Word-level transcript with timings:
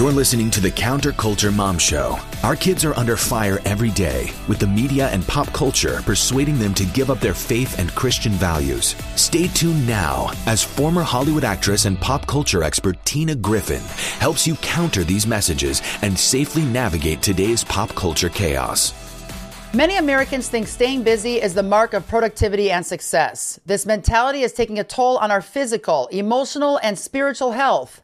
You're 0.00 0.12
listening 0.12 0.50
to 0.52 0.62
the 0.62 0.70
Counterculture 0.70 1.54
Mom 1.54 1.76
Show. 1.76 2.18
Our 2.42 2.56
kids 2.56 2.86
are 2.86 2.96
under 2.98 3.18
fire 3.18 3.60
every 3.66 3.90
day, 3.90 4.32
with 4.48 4.58
the 4.58 4.66
media 4.66 5.08
and 5.08 5.28
pop 5.28 5.52
culture 5.52 6.00
persuading 6.06 6.58
them 6.58 6.72
to 6.72 6.86
give 6.86 7.10
up 7.10 7.20
their 7.20 7.34
faith 7.34 7.78
and 7.78 7.94
Christian 7.94 8.32
values. 8.32 8.96
Stay 9.14 9.48
tuned 9.48 9.86
now 9.86 10.32
as 10.46 10.64
former 10.64 11.02
Hollywood 11.02 11.44
actress 11.44 11.84
and 11.84 12.00
pop 12.00 12.26
culture 12.26 12.62
expert 12.62 12.96
Tina 13.04 13.34
Griffin 13.34 13.82
helps 14.20 14.46
you 14.46 14.54
counter 14.62 15.04
these 15.04 15.26
messages 15.26 15.82
and 16.00 16.18
safely 16.18 16.62
navigate 16.62 17.20
today's 17.20 17.62
pop 17.62 17.90
culture 17.90 18.30
chaos. 18.30 18.94
Many 19.74 19.98
Americans 19.98 20.48
think 20.48 20.66
staying 20.66 21.02
busy 21.02 21.42
is 21.42 21.52
the 21.52 21.62
mark 21.62 21.92
of 21.92 22.08
productivity 22.08 22.70
and 22.70 22.86
success. 22.86 23.60
This 23.66 23.84
mentality 23.84 24.44
is 24.44 24.54
taking 24.54 24.78
a 24.78 24.84
toll 24.84 25.18
on 25.18 25.30
our 25.30 25.42
physical, 25.42 26.06
emotional, 26.06 26.80
and 26.82 26.98
spiritual 26.98 27.52
health. 27.52 28.00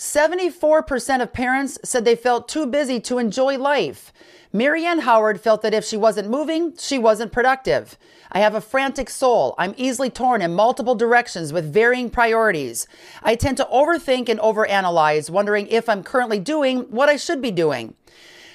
74% 0.00 1.20
of 1.20 1.30
parents 1.34 1.78
said 1.84 2.06
they 2.06 2.16
felt 2.16 2.48
too 2.48 2.66
busy 2.66 3.00
to 3.00 3.18
enjoy 3.18 3.58
life. 3.58 4.14
Marianne 4.50 5.00
Howard 5.00 5.38
felt 5.38 5.60
that 5.60 5.74
if 5.74 5.84
she 5.84 5.98
wasn't 5.98 6.30
moving, 6.30 6.74
she 6.78 6.96
wasn't 6.96 7.32
productive. 7.32 7.98
I 8.32 8.38
have 8.38 8.54
a 8.54 8.62
frantic 8.62 9.10
soul. 9.10 9.54
I'm 9.58 9.74
easily 9.76 10.08
torn 10.08 10.40
in 10.40 10.54
multiple 10.54 10.94
directions 10.94 11.52
with 11.52 11.70
varying 11.70 12.08
priorities. 12.08 12.86
I 13.22 13.34
tend 13.34 13.58
to 13.58 13.68
overthink 13.70 14.30
and 14.30 14.40
overanalyze, 14.40 15.28
wondering 15.28 15.66
if 15.66 15.86
I'm 15.86 16.02
currently 16.02 16.38
doing 16.38 16.80
what 16.90 17.10
I 17.10 17.16
should 17.16 17.42
be 17.42 17.50
doing. 17.50 17.92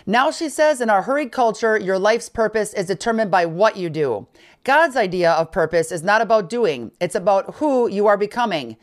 Now 0.07 0.31
she 0.31 0.49
says 0.49 0.81
in 0.81 0.89
our 0.89 1.03
hurried 1.03 1.31
culture, 1.31 1.77
your 1.77 1.99
life's 1.99 2.27
purpose 2.27 2.73
is 2.73 2.87
determined 2.87 3.29
by 3.29 3.45
what 3.45 3.77
you 3.77 3.91
do. 3.91 4.25
God's 4.63 4.95
idea 4.95 5.31
of 5.31 5.51
purpose 5.51 5.91
is 5.91 6.01
not 6.01 6.23
about 6.23 6.49
doing, 6.49 6.91
it's 6.99 7.13
about 7.13 7.55
who 7.57 7.87
you 7.87 8.07
are 8.07 8.17
becoming. 8.17 8.77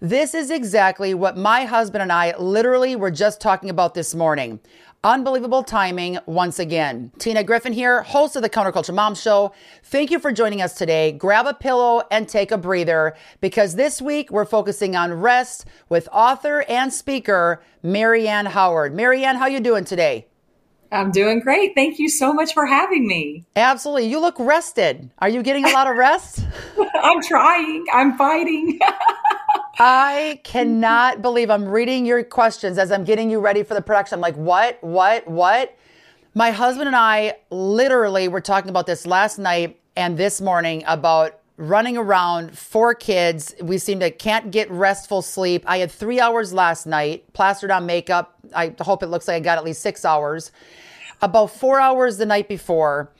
This 0.00 0.32
is 0.32 0.52
exactly 0.52 1.12
what 1.12 1.36
my 1.36 1.64
husband 1.64 2.02
and 2.02 2.12
I 2.12 2.36
literally 2.38 2.94
were 2.94 3.10
just 3.10 3.40
talking 3.40 3.68
about 3.68 3.94
this 3.94 4.14
morning. 4.14 4.60
Unbelievable 5.02 5.64
timing 5.64 6.20
once 6.24 6.60
again. 6.60 7.10
Tina 7.18 7.42
Griffin 7.42 7.72
here, 7.72 8.04
host 8.04 8.36
of 8.36 8.42
the 8.42 8.48
Counterculture 8.48 8.94
Mom 8.94 9.16
Show. 9.16 9.52
Thank 9.82 10.12
you 10.12 10.20
for 10.20 10.30
joining 10.30 10.62
us 10.62 10.74
today. 10.74 11.10
Grab 11.10 11.46
a 11.48 11.54
pillow 11.54 12.04
and 12.12 12.28
take 12.28 12.52
a 12.52 12.58
breather 12.58 13.16
because 13.40 13.74
this 13.74 14.00
week 14.00 14.30
we're 14.30 14.44
focusing 14.44 14.94
on 14.94 15.14
rest 15.14 15.66
with 15.88 16.08
author 16.12 16.64
and 16.68 16.92
speaker 16.92 17.60
Marianne 17.82 18.46
Howard. 18.46 18.94
Marianne, 18.94 19.34
how 19.34 19.48
you 19.48 19.58
doing 19.58 19.84
today? 19.84 20.28
I'm 20.92 21.10
doing 21.10 21.40
great. 21.40 21.74
Thank 21.74 21.98
you 21.98 22.08
so 22.08 22.32
much 22.32 22.54
for 22.54 22.66
having 22.66 23.08
me. 23.08 23.46
Absolutely. 23.56 24.06
You 24.06 24.20
look 24.20 24.36
rested. 24.38 25.10
Are 25.18 25.28
you 25.28 25.42
getting 25.42 25.64
a 25.64 25.72
lot 25.72 25.88
of 25.88 25.96
rest? 25.96 26.46
I'm 27.02 27.20
trying. 27.20 27.84
I'm 27.92 28.16
fighting. 28.16 28.78
I 29.80 30.40
cannot 30.42 31.22
believe 31.22 31.50
I'm 31.50 31.64
reading 31.64 32.04
your 32.04 32.24
questions 32.24 32.78
as 32.78 32.90
I'm 32.90 33.04
getting 33.04 33.30
you 33.30 33.38
ready 33.38 33.62
for 33.62 33.74
the 33.74 33.80
production. 33.80 34.16
I'm 34.16 34.20
like, 34.20 34.34
what, 34.34 34.82
what, 34.82 35.28
what? 35.28 35.76
My 36.34 36.50
husband 36.50 36.88
and 36.88 36.96
I 36.96 37.36
literally 37.50 38.26
were 38.26 38.40
talking 38.40 38.70
about 38.70 38.86
this 38.86 39.06
last 39.06 39.38
night 39.38 39.78
and 39.94 40.16
this 40.16 40.40
morning 40.40 40.82
about 40.86 41.38
running 41.56 41.96
around, 41.96 42.58
four 42.58 42.92
kids. 42.92 43.54
We 43.62 43.78
seem 43.78 44.00
to 44.00 44.10
can't 44.10 44.50
get 44.50 44.68
restful 44.68 45.22
sleep. 45.22 45.62
I 45.64 45.78
had 45.78 45.92
three 45.92 46.18
hours 46.18 46.52
last 46.52 46.84
night, 46.86 47.32
plastered 47.32 47.70
on 47.70 47.86
makeup. 47.86 48.36
I 48.54 48.74
hope 48.80 49.04
it 49.04 49.08
looks 49.08 49.28
like 49.28 49.36
I 49.36 49.40
got 49.40 49.58
at 49.58 49.64
least 49.64 49.80
six 49.80 50.04
hours. 50.04 50.50
About 51.22 51.52
four 51.52 51.78
hours 51.80 52.16
the 52.16 52.26
night 52.26 52.48
before. 52.48 53.12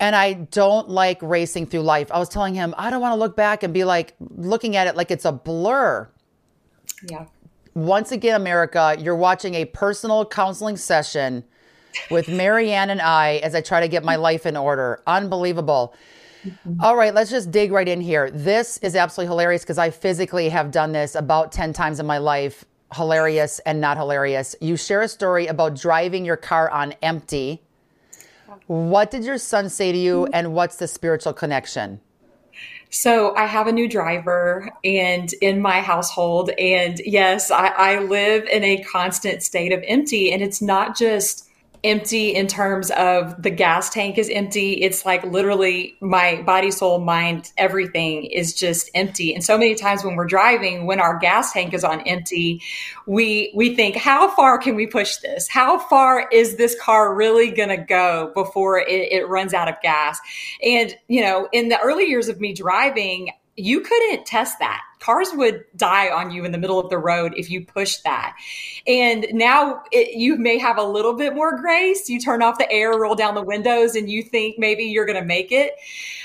And 0.00 0.14
I 0.14 0.34
don't 0.34 0.88
like 0.88 1.20
racing 1.22 1.66
through 1.66 1.80
life. 1.80 2.10
I 2.12 2.18
was 2.18 2.28
telling 2.28 2.54
him, 2.54 2.74
I 2.78 2.90
don't 2.90 3.00
want 3.00 3.12
to 3.12 3.18
look 3.18 3.36
back 3.36 3.62
and 3.62 3.74
be 3.74 3.84
like 3.84 4.14
looking 4.20 4.76
at 4.76 4.86
it 4.86 4.96
like 4.96 5.10
it's 5.10 5.24
a 5.24 5.32
blur. 5.32 6.08
Yeah. 7.08 7.26
Once 7.74 8.12
again, 8.12 8.34
America, 8.34 8.96
you're 8.98 9.16
watching 9.16 9.54
a 9.54 9.64
personal 9.64 10.24
counseling 10.24 10.76
session 10.76 11.44
with 12.10 12.28
Marianne 12.28 12.90
and 12.90 13.00
I 13.00 13.36
as 13.36 13.54
I 13.54 13.60
try 13.60 13.80
to 13.80 13.88
get 13.88 14.04
my 14.04 14.16
life 14.28 14.46
in 14.46 14.56
order. 14.56 15.02
Unbelievable. 15.06 15.94
Mm-hmm. 16.44 16.80
All 16.80 16.96
right, 16.96 17.12
let's 17.12 17.30
just 17.30 17.50
dig 17.50 17.72
right 17.72 17.88
in 17.88 18.00
here. 18.00 18.30
This 18.30 18.78
is 18.78 18.94
absolutely 18.94 19.30
hilarious 19.30 19.62
because 19.62 19.78
I 19.78 19.90
physically 19.90 20.48
have 20.48 20.70
done 20.70 20.92
this 20.92 21.14
about 21.14 21.52
10 21.52 21.72
times 21.72 22.00
in 22.00 22.06
my 22.06 22.18
life. 22.18 22.64
Hilarious 22.94 23.58
and 23.60 23.80
not 23.80 23.96
hilarious. 23.98 24.56
You 24.60 24.76
share 24.76 25.02
a 25.02 25.08
story 25.08 25.46
about 25.46 25.74
driving 25.74 26.24
your 26.24 26.36
car 26.36 26.70
on 26.70 26.94
empty. 27.02 27.62
What 28.66 29.10
did 29.10 29.24
your 29.24 29.38
son 29.38 29.68
say 29.68 29.92
to 29.92 29.98
you, 29.98 30.22
mm-hmm. 30.22 30.34
and 30.34 30.54
what's 30.54 30.76
the 30.76 30.88
spiritual 30.88 31.32
connection? 31.32 32.00
So 32.90 33.34
I 33.36 33.44
have 33.44 33.66
a 33.66 33.72
new 33.72 33.88
driver 33.88 34.70
and 34.82 35.32
in 35.34 35.60
my 35.60 35.80
household. 35.80 36.50
And 36.58 37.00
yes, 37.04 37.50
I, 37.50 37.68
I 37.68 37.98
live 38.00 38.44
in 38.44 38.64
a 38.64 38.82
constant 38.82 39.42
state 39.42 39.72
of 39.72 39.84
empty. 39.86 40.32
And 40.32 40.42
it's 40.42 40.62
not 40.62 40.96
just 40.96 41.47
empty 41.84 42.34
in 42.34 42.46
terms 42.46 42.90
of 42.90 43.42
the 43.42 43.50
gas 43.50 43.90
tank 43.90 44.18
is 44.18 44.28
empty. 44.28 44.74
It's 44.74 45.06
like 45.06 45.24
literally 45.24 45.96
my 46.00 46.42
body, 46.42 46.70
soul, 46.70 46.98
mind, 46.98 47.52
everything 47.56 48.24
is 48.24 48.54
just 48.54 48.90
empty. 48.94 49.34
And 49.34 49.44
so 49.44 49.56
many 49.56 49.74
times 49.74 50.04
when 50.04 50.16
we're 50.16 50.26
driving, 50.26 50.86
when 50.86 51.00
our 51.00 51.18
gas 51.18 51.52
tank 51.52 51.74
is 51.74 51.84
on 51.84 52.00
empty, 52.02 52.62
we 53.06 53.52
we 53.54 53.74
think, 53.74 53.96
how 53.96 54.34
far 54.34 54.58
can 54.58 54.74
we 54.74 54.86
push 54.86 55.16
this? 55.18 55.48
How 55.48 55.78
far 55.78 56.28
is 56.30 56.56
this 56.56 56.76
car 56.80 57.14
really 57.14 57.50
gonna 57.50 57.84
go 57.84 58.32
before 58.34 58.78
it, 58.78 58.88
it 58.88 59.28
runs 59.28 59.54
out 59.54 59.68
of 59.68 59.74
gas? 59.82 60.18
And 60.62 60.94
you 61.08 61.22
know, 61.22 61.48
in 61.52 61.68
the 61.68 61.78
early 61.80 62.04
years 62.04 62.28
of 62.28 62.40
me 62.40 62.52
driving, 62.52 63.30
you 63.56 63.80
couldn't 63.80 64.26
test 64.26 64.58
that. 64.60 64.82
Cars 65.00 65.28
would 65.34 65.64
die 65.76 66.10
on 66.10 66.30
you 66.30 66.44
in 66.44 66.52
the 66.52 66.58
middle 66.58 66.78
of 66.78 66.90
the 66.90 66.98
road 66.98 67.34
if 67.36 67.50
you 67.50 67.64
pushed 67.64 68.04
that. 68.04 68.36
And 68.86 69.26
now 69.32 69.82
it, 69.92 70.14
you 70.14 70.36
may 70.36 70.58
have 70.58 70.78
a 70.78 70.82
little 70.82 71.14
bit 71.14 71.34
more 71.34 71.58
grace. 71.58 72.08
You 72.08 72.20
turn 72.20 72.42
off 72.42 72.58
the 72.58 72.70
air, 72.70 72.90
roll 72.92 73.14
down 73.14 73.34
the 73.34 73.42
windows, 73.42 73.94
and 73.94 74.10
you 74.10 74.22
think 74.22 74.58
maybe 74.58 74.84
you're 74.84 75.06
going 75.06 75.20
to 75.20 75.24
make 75.24 75.52
it. 75.52 75.74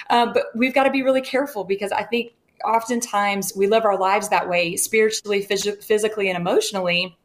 Um, 0.10 0.34
but 0.34 0.46
we've 0.56 0.74
got 0.74 0.84
to 0.84 0.92
be 0.92 1.04
really 1.04 1.22
careful 1.22 1.64
because 1.64 1.92
I 1.92 2.04
think 2.04 2.34
oftentimes 2.66 3.54
we 3.56 3.68
live 3.68 3.86
our 3.86 3.98
lives 3.98 4.30
that 4.30 4.50
way, 4.50 4.76
spiritually, 4.76 5.46
phys- 5.46 5.84
physically, 5.84 6.30
and 6.30 6.38
emotionally. 6.38 7.18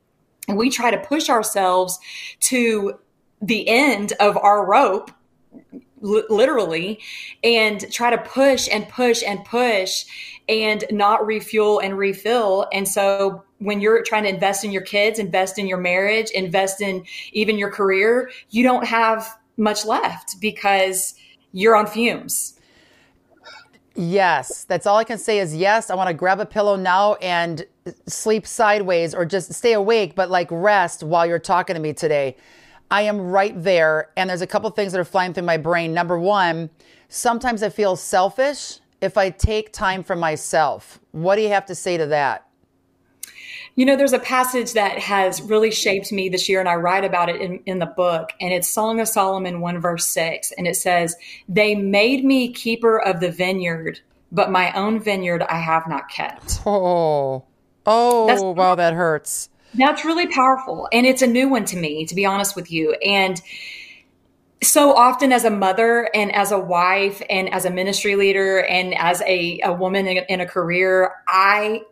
And 0.48 0.56
we 0.56 0.70
try 0.70 0.90
to 0.90 0.98
push 0.98 1.28
ourselves 1.28 1.98
to 2.40 2.98
the 3.40 3.68
end 3.68 4.12
of 4.20 4.36
our 4.36 4.66
rope 4.66 5.10
literally 6.00 7.00
and 7.42 7.90
try 7.92 8.10
to 8.10 8.18
push 8.18 8.68
and 8.70 8.88
push 8.88 9.22
and 9.22 9.44
push 9.44 10.04
and 10.48 10.84
not 10.90 11.24
refuel 11.26 11.78
and 11.80 11.98
refill 11.98 12.66
and 12.72 12.86
so 12.86 13.42
when 13.58 13.80
you're 13.80 14.02
trying 14.02 14.22
to 14.22 14.28
invest 14.28 14.64
in 14.64 14.70
your 14.70 14.82
kids 14.82 15.18
invest 15.18 15.58
in 15.58 15.66
your 15.66 15.78
marriage 15.78 16.30
invest 16.30 16.80
in 16.80 17.04
even 17.32 17.58
your 17.58 17.70
career 17.70 18.30
you 18.50 18.62
don't 18.62 18.86
have 18.86 19.38
much 19.56 19.84
left 19.84 20.40
because 20.40 21.14
you're 21.52 21.76
on 21.76 21.86
fumes 21.86 22.58
Yes, 24.00 24.62
that's 24.62 24.86
all 24.86 24.96
I 24.96 25.02
can 25.02 25.18
say 25.18 25.40
is 25.40 25.56
yes. 25.56 25.90
I 25.90 25.96
want 25.96 26.06
to 26.06 26.14
grab 26.14 26.38
a 26.38 26.46
pillow 26.46 26.76
now 26.76 27.14
and 27.14 27.66
sleep 28.06 28.46
sideways 28.46 29.12
or 29.12 29.24
just 29.24 29.52
stay 29.52 29.72
awake, 29.72 30.14
but 30.14 30.30
like 30.30 30.46
rest 30.52 31.02
while 31.02 31.26
you're 31.26 31.40
talking 31.40 31.74
to 31.74 31.80
me 31.80 31.92
today. 31.92 32.36
I 32.90 33.02
am 33.02 33.20
right 33.20 33.54
there. 33.62 34.10
And 34.16 34.30
there's 34.30 34.42
a 34.42 34.46
couple 34.46 34.70
things 34.70 34.92
that 34.92 35.00
are 35.00 35.04
flying 35.04 35.34
through 35.34 35.44
my 35.44 35.56
brain. 35.56 35.92
Number 35.92 36.18
one, 36.18 36.70
sometimes 37.08 37.62
I 37.62 37.68
feel 37.68 37.96
selfish 37.96 38.80
if 39.00 39.16
I 39.16 39.30
take 39.30 39.72
time 39.72 40.02
for 40.02 40.16
myself. 40.16 41.00
What 41.12 41.36
do 41.36 41.42
you 41.42 41.48
have 41.48 41.66
to 41.66 41.74
say 41.74 41.96
to 41.96 42.06
that? 42.06 42.44
You 43.76 43.86
know, 43.86 43.94
there's 43.94 44.12
a 44.12 44.18
passage 44.18 44.72
that 44.72 44.98
has 44.98 45.40
really 45.40 45.70
shaped 45.70 46.10
me 46.10 46.28
this 46.28 46.48
year, 46.48 46.58
and 46.58 46.68
I 46.68 46.74
write 46.74 47.04
about 47.04 47.28
it 47.28 47.40
in, 47.40 47.60
in 47.64 47.78
the 47.78 47.86
book, 47.86 48.30
and 48.40 48.52
it's 48.52 48.68
Song 48.68 48.98
of 48.98 49.06
Solomon 49.06 49.60
1, 49.60 49.80
verse 49.80 50.04
6. 50.06 50.52
And 50.58 50.66
it 50.66 50.74
says, 50.74 51.14
They 51.48 51.76
made 51.76 52.24
me 52.24 52.52
keeper 52.52 53.00
of 53.00 53.20
the 53.20 53.30
vineyard, 53.30 54.00
but 54.32 54.50
my 54.50 54.72
own 54.72 54.98
vineyard 54.98 55.42
I 55.42 55.58
have 55.58 55.86
not 55.86 56.08
kept. 56.10 56.60
Oh, 56.66 57.44
oh, 57.86 58.26
That's- 58.26 58.42
wow, 58.42 58.74
that 58.74 58.94
hurts. 58.94 59.48
That's 59.74 60.04
really 60.04 60.26
powerful. 60.26 60.88
And 60.92 61.06
it's 61.06 61.22
a 61.22 61.26
new 61.26 61.48
one 61.48 61.64
to 61.66 61.76
me, 61.76 62.06
to 62.06 62.14
be 62.14 62.24
honest 62.24 62.56
with 62.56 62.70
you. 62.70 62.94
And 62.94 63.40
so 64.62 64.92
often 64.92 65.32
as 65.32 65.44
a 65.44 65.50
mother 65.50 66.10
and 66.14 66.34
as 66.34 66.50
a 66.50 66.58
wife 66.58 67.22
and 67.30 67.48
as 67.52 67.64
a 67.64 67.70
ministry 67.70 68.16
leader 68.16 68.64
and 68.64 68.96
as 68.98 69.22
a, 69.22 69.60
a 69.62 69.72
woman 69.72 70.06
in, 70.06 70.24
in 70.28 70.40
a 70.40 70.46
career, 70.46 71.12
I 71.28 71.82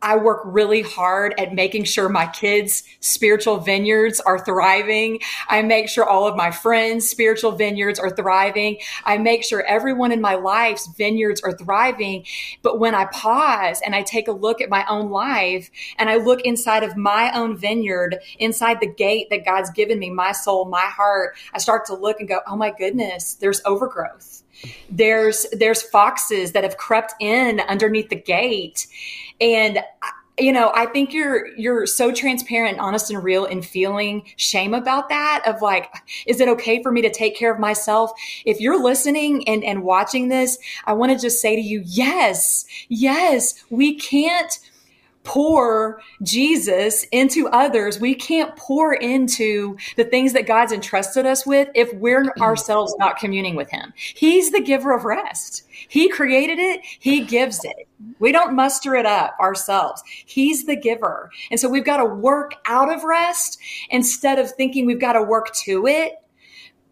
I 0.00 0.16
work 0.16 0.42
really 0.44 0.82
hard 0.82 1.34
at 1.38 1.54
making 1.54 1.84
sure 1.84 2.08
my 2.08 2.26
kids' 2.26 2.84
spiritual 3.00 3.58
vineyards 3.58 4.20
are 4.20 4.38
thriving. 4.38 5.20
I 5.48 5.62
make 5.62 5.88
sure 5.88 6.04
all 6.04 6.26
of 6.26 6.36
my 6.36 6.52
friends' 6.52 7.08
spiritual 7.08 7.52
vineyards 7.52 7.98
are 7.98 8.10
thriving. 8.10 8.78
I 9.04 9.18
make 9.18 9.42
sure 9.42 9.62
everyone 9.62 10.12
in 10.12 10.20
my 10.20 10.36
life's 10.36 10.86
vineyards 10.86 11.40
are 11.42 11.52
thriving. 11.52 12.24
But 12.62 12.78
when 12.78 12.94
I 12.94 13.06
pause 13.06 13.80
and 13.84 13.94
I 13.94 14.02
take 14.02 14.28
a 14.28 14.32
look 14.32 14.60
at 14.60 14.70
my 14.70 14.84
own 14.88 15.10
life 15.10 15.70
and 15.98 16.08
I 16.08 16.16
look 16.16 16.42
inside 16.42 16.84
of 16.84 16.96
my 16.96 17.32
own 17.32 17.56
vineyard, 17.56 18.18
inside 18.38 18.78
the 18.80 18.92
gate 18.92 19.28
that 19.30 19.44
God's 19.44 19.70
given 19.70 19.98
me, 19.98 20.10
my 20.10 20.30
soul, 20.30 20.66
my 20.66 20.86
heart, 20.86 21.36
I 21.52 21.58
start 21.58 21.86
to 21.86 21.94
look 21.94 22.20
and 22.20 22.28
go, 22.28 22.40
oh 22.46 22.56
my 22.56 22.70
goodness, 22.70 23.34
there's 23.34 23.60
overgrowth. 23.64 24.44
There's, 24.90 25.46
there's 25.52 25.82
foxes 25.82 26.52
that 26.52 26.64
have 26.64 26.76
crept 26.76 27.14
in 27.20 27.60
underneath 27.60 28.08
the 28.08 28.16
gate 28.16 28.88
and 29.40 29.80
you 30.38 30.52
know, 30.52 30.70
I 30.74 30.86
think 30.86 31.12
you're 31.12 31.48
you're 31.56 31.86
so 31.86 32.12
transparent 32.12 32.74
and 32.74 32.80
honest 32.80 33.10
and 33.10 33.22
real 33.22 33.44
in 33.44 33.60
feeling 33.60 34.22
shame 34.36 34.72
about 34.72 35.08
that 35.08 35.42
of 35.46 35.60
like, 35.62 35.92
is 36.26 36.40
it 36.40 36.48
okay 36.48 36.82
for 36.82 36.92
me 36.92 37.02
to 37.02 37.10
take 37.10 37.36
care 37.36 37.52
of 37.52 37.58
myself? 37.58 38.12
If 38.44 38.60
you're 38.60 38.82
listening 38.82 39.48
and, 39.48 39.64
and 39.64 39.82
watching 39.82 40.28
this, 40.28 40.58
I 40.84 40.92
want 40.92 41.12
to 41.12 41.18
just 41.18 41.42
say 41.42 41.56
to 41.56 41.62
you, 41.62 41.82
yes, 41.84 42.64
yes, 42.88 43.64
we 43.70 43.96
can't 43.96 44.58
pour 45.28 46.00
Jesus 46.22 47.04
into 47.12 47.48
others. 47.48 48.00
We 48.00 48.14
can't 48.14 48.56
pour 48.56 48.94
into 48.94 49.76
the 49.96 50.04
things 50.04 50.32
that 50.32 50.46
God's 50.46 50.72
entrusted 50.72 51.26
us 51.26 51.44
with 51.44 51.68
if 51.74 51.92
we're 51.92 52.24
mm. 52.24 52.40
ourselves 52.40 52.96
not 52.98 53.18
communing 53.18 53.54
with 53.54 53.68
Him. 53.70 53.92
He's 53.94 54.50
the 54.50 54.62
giver 54.62 54.90
of 54.96 55.04
rest. 55.04 55.64
He 55.68 56.08
created 56.08 56.58
it, 56.58 56.80
He 56.82 57.20
gives 57.20 57.62
it. 57.62 57.86
We 58.18 58.32
don't 58.32 58.56
muster 58.56 58.94
it 58.94 59.04
up 59.04 59.36
ourselves. 59.38 60.02
He's 60.06 60.64
the 60.64 60.76
giver. 60.76 61.30
And 61.50 61.60
so 61.60 61.68
we've 61.68 61.84
got 61.84 61.98
to 61.98 62.06
work 62.06 62.54
out 62.64 62.90
of 62.90 63.04
rest 63.04 63.58
instead 63.90 64.38
of 64.38 64.50
thinking 64.52 64.86
we've 64.86 64.98
got 64.98 65.12
to 65.12 65.22
work 65.22 65.52
to 65.64 65.86
it, 65.86 66.14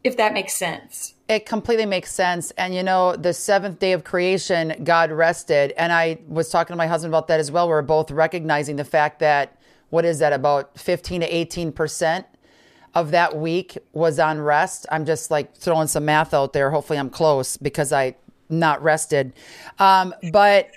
if 0.05 0.19
that 0.19 0.35
makes 0.35 0.53
sense. 0.53 1.16
It 1.29 1.45
completely 1.45 1.87
makes 1.87 2.13
sense. 2.13 2.53
And 2.53 2.75
you 2.75 2.83
know, 2.83 3.17
the 3.17 3.33
seventh 3.33 3.79
day 3.79 3.93
of 3.93 4.05
creation, 4.05 4.75
God 4.85 5.11
rested. 5.11 5.73
And 5.77 5.93
I 5.93 6.19
was 6.29 6.51
talking 6.51 6.73
to 6.73 6.79
my 6.79 6.87
husband 6.87 7.13
about 7.13 7.27
that 7.29 7.41
as 7.41 7.51
well. 7.51 7.67
We 7.67 7.75
are 7.75 7.83
both 7.83 8.11
recognizing 8.11 8.77
the 8.77 8.85
fact 8.85 9.19
that, 9.21 9.59
what 9.91 10.05
is 10.05 10.21
that, 10.21 10.33
about 10.33 10.79
15 10.79 11.23
to 11.23 11.31
18% 11.31 12.25
of 12.95 13.11
that 13.11 13.37
week 13.37 13.77
was 13.93 14.19
on 14.19 14.41
rest. 14.41 14.87
I'm 14.91 15.05
just 15.05 15.31
like 15.31 15.57
throwing 15.57 15.89
some 15.89 16.05
math 16.05 16.33
out 16.33 16.53
there. 16.53 16.71
Hopefully, 16.71 16.99
I'm 16.99 17.11
close 17.11 17.57
because 17.57 17.93
I 17.93 18.15
not 18.49 18.83
rested. 18.83 19.33
Um, 19.79 20.15
but 20.33 20.71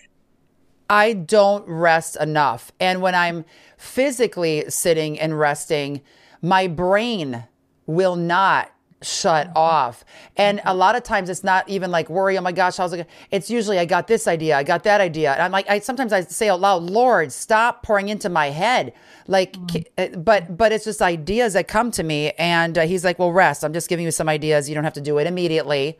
I 0.89 1.13
don't 1.13 1.67
rest 1.67 2.17
enough. 2.17 2.71
And 2.79 3.01
when 3.01 3.13
I'm 3.13 3.45
physically 3.77 4.65
sitting 4.69 5.19
and 5.19 5.37
resting, 5.37 6.01
my 6.41 6.67
brain 6.67 7.45
will 7.85 8.15
not 8.15 8.71
shut 9.01 9.47
mm-hmm. 9.47 9.57
off. 9.57 10.03
And 10.37 10.61
a 10.65 10.73
lot 10.73 10.95
of 10.95 11.03
times 11.03 11.29
it's 11.29 11.43
not 11.43 11.67
even 11.69 11.91
like 11.91 12.09
worry, 12.09 12.37
oh 12.37 12.41
my 12.41 12.51
gosh, 12.51 12.79
I 12.79 12.83
was 12.83 12.91
like, 12.91 13.07
it's 13.31 13.49
usually 13.49 13.79
I 13.79 13.85
got 13.85 14.07
this 14.07 14.27
idea, 14.27 14.57
I 14.57 14.63
got 14.63 14.83
that 14.83 15.01
idea. 15.01 15.33
And 15.33 15.41
I'm 15.41 15.51
like, 15.51 15.69
I 15.69 15.79
sometimes 15.79 16.13
I 16.13 16.21
say 16.21 16.49
out 16.49 16.59
loud, 16.59 16.83
Lord, 16.83 17.31
stop 17.31 17.83
pouring 17.83 18.09
into 18.09 18.29
my 18.29 18.49
head. 18.49 18.93
Like, 19.27 19.53
mm-hmm. 19.53 20.21
but, 20.21 20.57
but 20.57 20.71
it's 20.71 20.85
just 20.85 21.01
ideas 21.01 21.53
that 21.53 21.67
come 21.67 21.91
to 21.91 22.03
me. 22.03 22.31
And 22.31 22.77
uh, 22.77 22.81
he's 22.87 23.03
like, 23.03 23.19
well, 23.19 23.31
rest. 23.31 23.63
I'm 23.63 23.73
just 23.73 23.89
giving 23.89 24.05
you 24.05 24.11
some 24.11 24.27
ideas. 24.27 24.67
You 24.67 24.75
don't 24.75 24.83
have 24.83 24.93
to 24.93 25.01
do 25.01 25.17
it 25.19 25.27
immediately. 25.27 25.97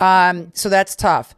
Um, 0.00 0.50
so 0.54 0.68
that's 0.68 0.96
tough. 0.96 1.34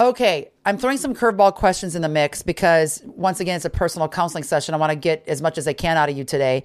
Okay, 0.00 0.50
I'm 0.64 0.78
throwing 0.78 0.98
some 0.98 1.14
curveball 1.14 1.54
questions 1.54 1.94
in 1.94 2.02
the 2.02 2.08
mix 2.08 2.42
because 2.42 3.02
once 3.04 3.40
again, 3.40 3.56
it's 3.56 3.64
a 3.64 3.70
personal 3.70 4.08
counseling 4.08 4.42
session. 4.42 4.74
I 4.74 4.78
want 4.78 4.90
to 4.90 4.96
get 4.96 5.22
as 5.28 5.42
much 5.42 5.58
as 5.58 5.68
I 5.68 5.74
can 5.74 5.96
out 5.96 6.08
of 6.08 6.16
you 6.16 6.24
today. 6.24 6.64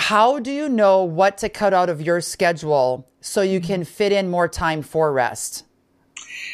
How 0.00 0.38
do 0.38 0.50
you 0.50 0.66
know 0.70 1.04
what 1.04 1.36
to 1.38 1.50
cut 1.50 1.74
out 1.74 1.90
of 1.90 2.00
your 2.00 2.22
schedule 2.22 3.06
so 3.20 3.42
you 3.42 3.60
can 3.60 3.84
fit 3.84 4.12
in 4.12 4.30
more 4.30 4.48
time 4.48 4.80
for 4.80 5.12
rest? 5.12 5.66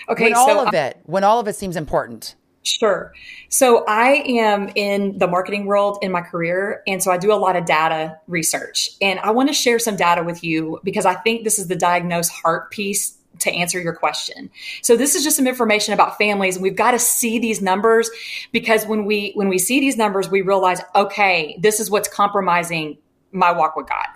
Okay, 0.09 0.25
when 0.25 0.35
all 0.35 0.49
so 0.49 0.67
of 0.67 0.75
it, 0.75 0.99
when 1.05 1.23
all 1.23 1.39
of 1.39 1.47
it 1.47 1.55
seems 1.55 1.77
important. 1.77 2.35
Sure. 2.65 3.15
So 3.49 3.85
I 3.87 4.25
am 4.27 4.73
in 4.75 5.19
the 5.19 5.29
marketing 5.29 5.67
world 5.67 5.99
in 6.03 6.11
my 6.11 6.23
career. 6.23 6.83
And 6.89 7.01
so 7.01 7.13
I 7.13 7.19
do 7.19 7.33
a 7.33 7.39
lot 7.39 7.55
of 7.55 7.67
data 7.67 8.19
research. 8.27 8.91
And 9.01 9.21
I 9.21 9.31
want 9.31 9.49
to 9.49 9.55
share 9.55 9.79
some 9.79 9.95
data 9.95 10.25
with 10.25 10.43
you 10.43 10.81
because 10.83 11.07
I 11.07 11.15
think 11.15 11.45
this 11.45 11.61
is 11.61 11.69
the 11.69 11.77
diagnose 11.77 12.29
heart 12.29 12.73
piece 12.73 13.17
to 13.39 13.53
answer 13.53 13.79
your 13.79 13.95
question. 13.95 14.51
So 14.83 14.97
this 14.97 15.15
is 15.15 15.23
just 15.23 15.37
some 15.37 15.47
information 15.47 15.95
about 15.95 16.19
families 16.19 16.57
and 16.57 16.65
we've 16.65 16.75
got 16.75 16.91
to 16.91 16.99
see 16.99 17.39
these 17.39 17.63
numbers 17.63 18.11
because 18.51 18.85
when 18.87 19.05
we 19.05 19.31
when 19.35 19.49
we 19.49 19.59
see 19.59 19.79
these 19.79 19.97
numbers 19.97 20.29
we 20.29 20.43
realize 20.43 20.81
okay, 20.97 21.57
this 21.61 21.79
is 21.79 21.91
what's 21.91 22.09
compromising 22.09 22.99
my 23.37 23.53
walk 23.53 23.77
with 23.77 23.89
God. 23.89 24.07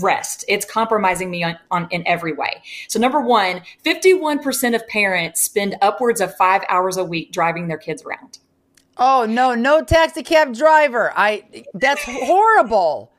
Rest. 0.00 0.44
It's 0.48 0.64
compromising 0.64 1.30
me 1.30 1.42
on, 1.42 1.58
on 1.70 1.88
in 1.90 2.06
every 2.06 2.32
way. 2.32 2.62
So 2.88 2.98
number 2.98 3.20
1, 3.20 3.62
51% 3.84 4.74
of 4.74 4.86
parents 4.88 5.40
spend 5.40 5.76
upwards 5.82 6.20
of 6.20 6.34
5 6.36 6.62
hours 6.68 6.96
a 6.96 7.04
week 7.04 7.32
driving 7.32 7.68
their 7.68 7.78
kids 7.78 8.02
around. 8.02 8.38
Oh, 8.96 9.26
no, 9.28 9.54
no 9.54 9.82
taxi 9.82 10.22
cab 10.22 10.54
driver. 10.54 11.12
I 11.16 11.64
that's 11.74 12.02
horrible. 12.04 13.10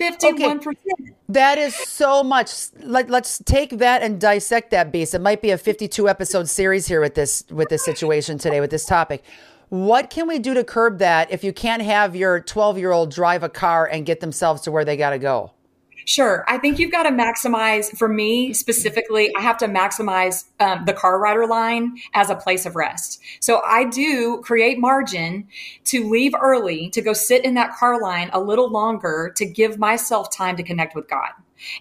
51%. 0.00 0.66
Okay. 0.66 1.14
That 1.28 1.58
is 1.58 1.74
so 1.74 2.22
much. 2.22 2.50
Let, 2.80 3.10
let's 3.10 3.42
take 3.44 3.78
that 3.78 4.02
and 4.02 4.20
dissect 4.20 4.70
that 4.70 4.90
beast. 4.92 5.14
It 5.14 5.20
might 5.20 5.42
be 5.42 5.50
a 5.50 5.58
52 5.58 6.08
episode 6.08 6.48
series 6.48 6.86
here 6.86 7.00
with 7.00 7.14
this 7.14 7.44
with 7.50 7.68
this 7.68 7.84
situation 7.84 8.38
today 8.38 8.60
with 8.60 8.70
this 8.70 8.86
topic. 8.86 9.24
What 9.68 10.08
can 10.08 10.26
we 10.26 10.38
do 10.38 10.54
to 10.54 10.64
curb 10.64 10.98
that 10.98 11.30
if 11.30 11.44
you 11.44 11.52
can't 11.52 11.82
have 11.82 12.16
your 12.16 12.40
12 12.40 12.78
year 12.78 12.90
old 12.90 13.12
drive 13.12 13.42
a 13.42 13.50
car 13.50 13.86
and 13.86 14.06
get 14.06 14.20
themselves 14.20 14.62
to 14.62 14.72
where 14.72 14.84
they 14.84 14.96
got 14.96 15.10
to 15.10 15.18
go? 15.18 15.52
Sure. 16.06 16.42
I 16.48 16.56
think 16.56 16.78
you've 16.78 16.90
got 16.90 17.02
to 17.02 17.10
maximize, 17.10 17.94
for 17.94 18.08
me 18.08 18.54
specifically, 18.54 19.30
I 19.36 19.42
have 19.42 19.58
to 19.58 19.66
maximize 19.66 20.44
um, 20.58 20.86
the 20.86 20.94
car 20.94 21.18
rider 21.18 21.46
line 21.46 21.98
as 22.14 22.30
a 22.30 22.34
place 22.34 22.64
of 22.64 22.76
rest. 22.76 23.20
So 23.40 23.60
I 23.66 23.84
do 23.84 24.40
create 24.42 24.78
margin 24.78 25.48
to 25.84 26.08
leave 26.08 26.32
early, 26.40 26.88
to 26.90 27.02
go 27.02 27.12
sit 27.12 27.44
in 27.44 27.52
that 27.54 27.74
car 27.74 28.00
line 28.00 28.30
a 28.32 28.40
little 28.40 28.70
longer, 28.70 29.34
to 29.36 29.44
give 29.44 29.78
myself 29.78 30.34
time 30.34 30.56
to 30.56 30.62
connect 30.62 30.94
with 30.94 31.08
God. 31.08 31.28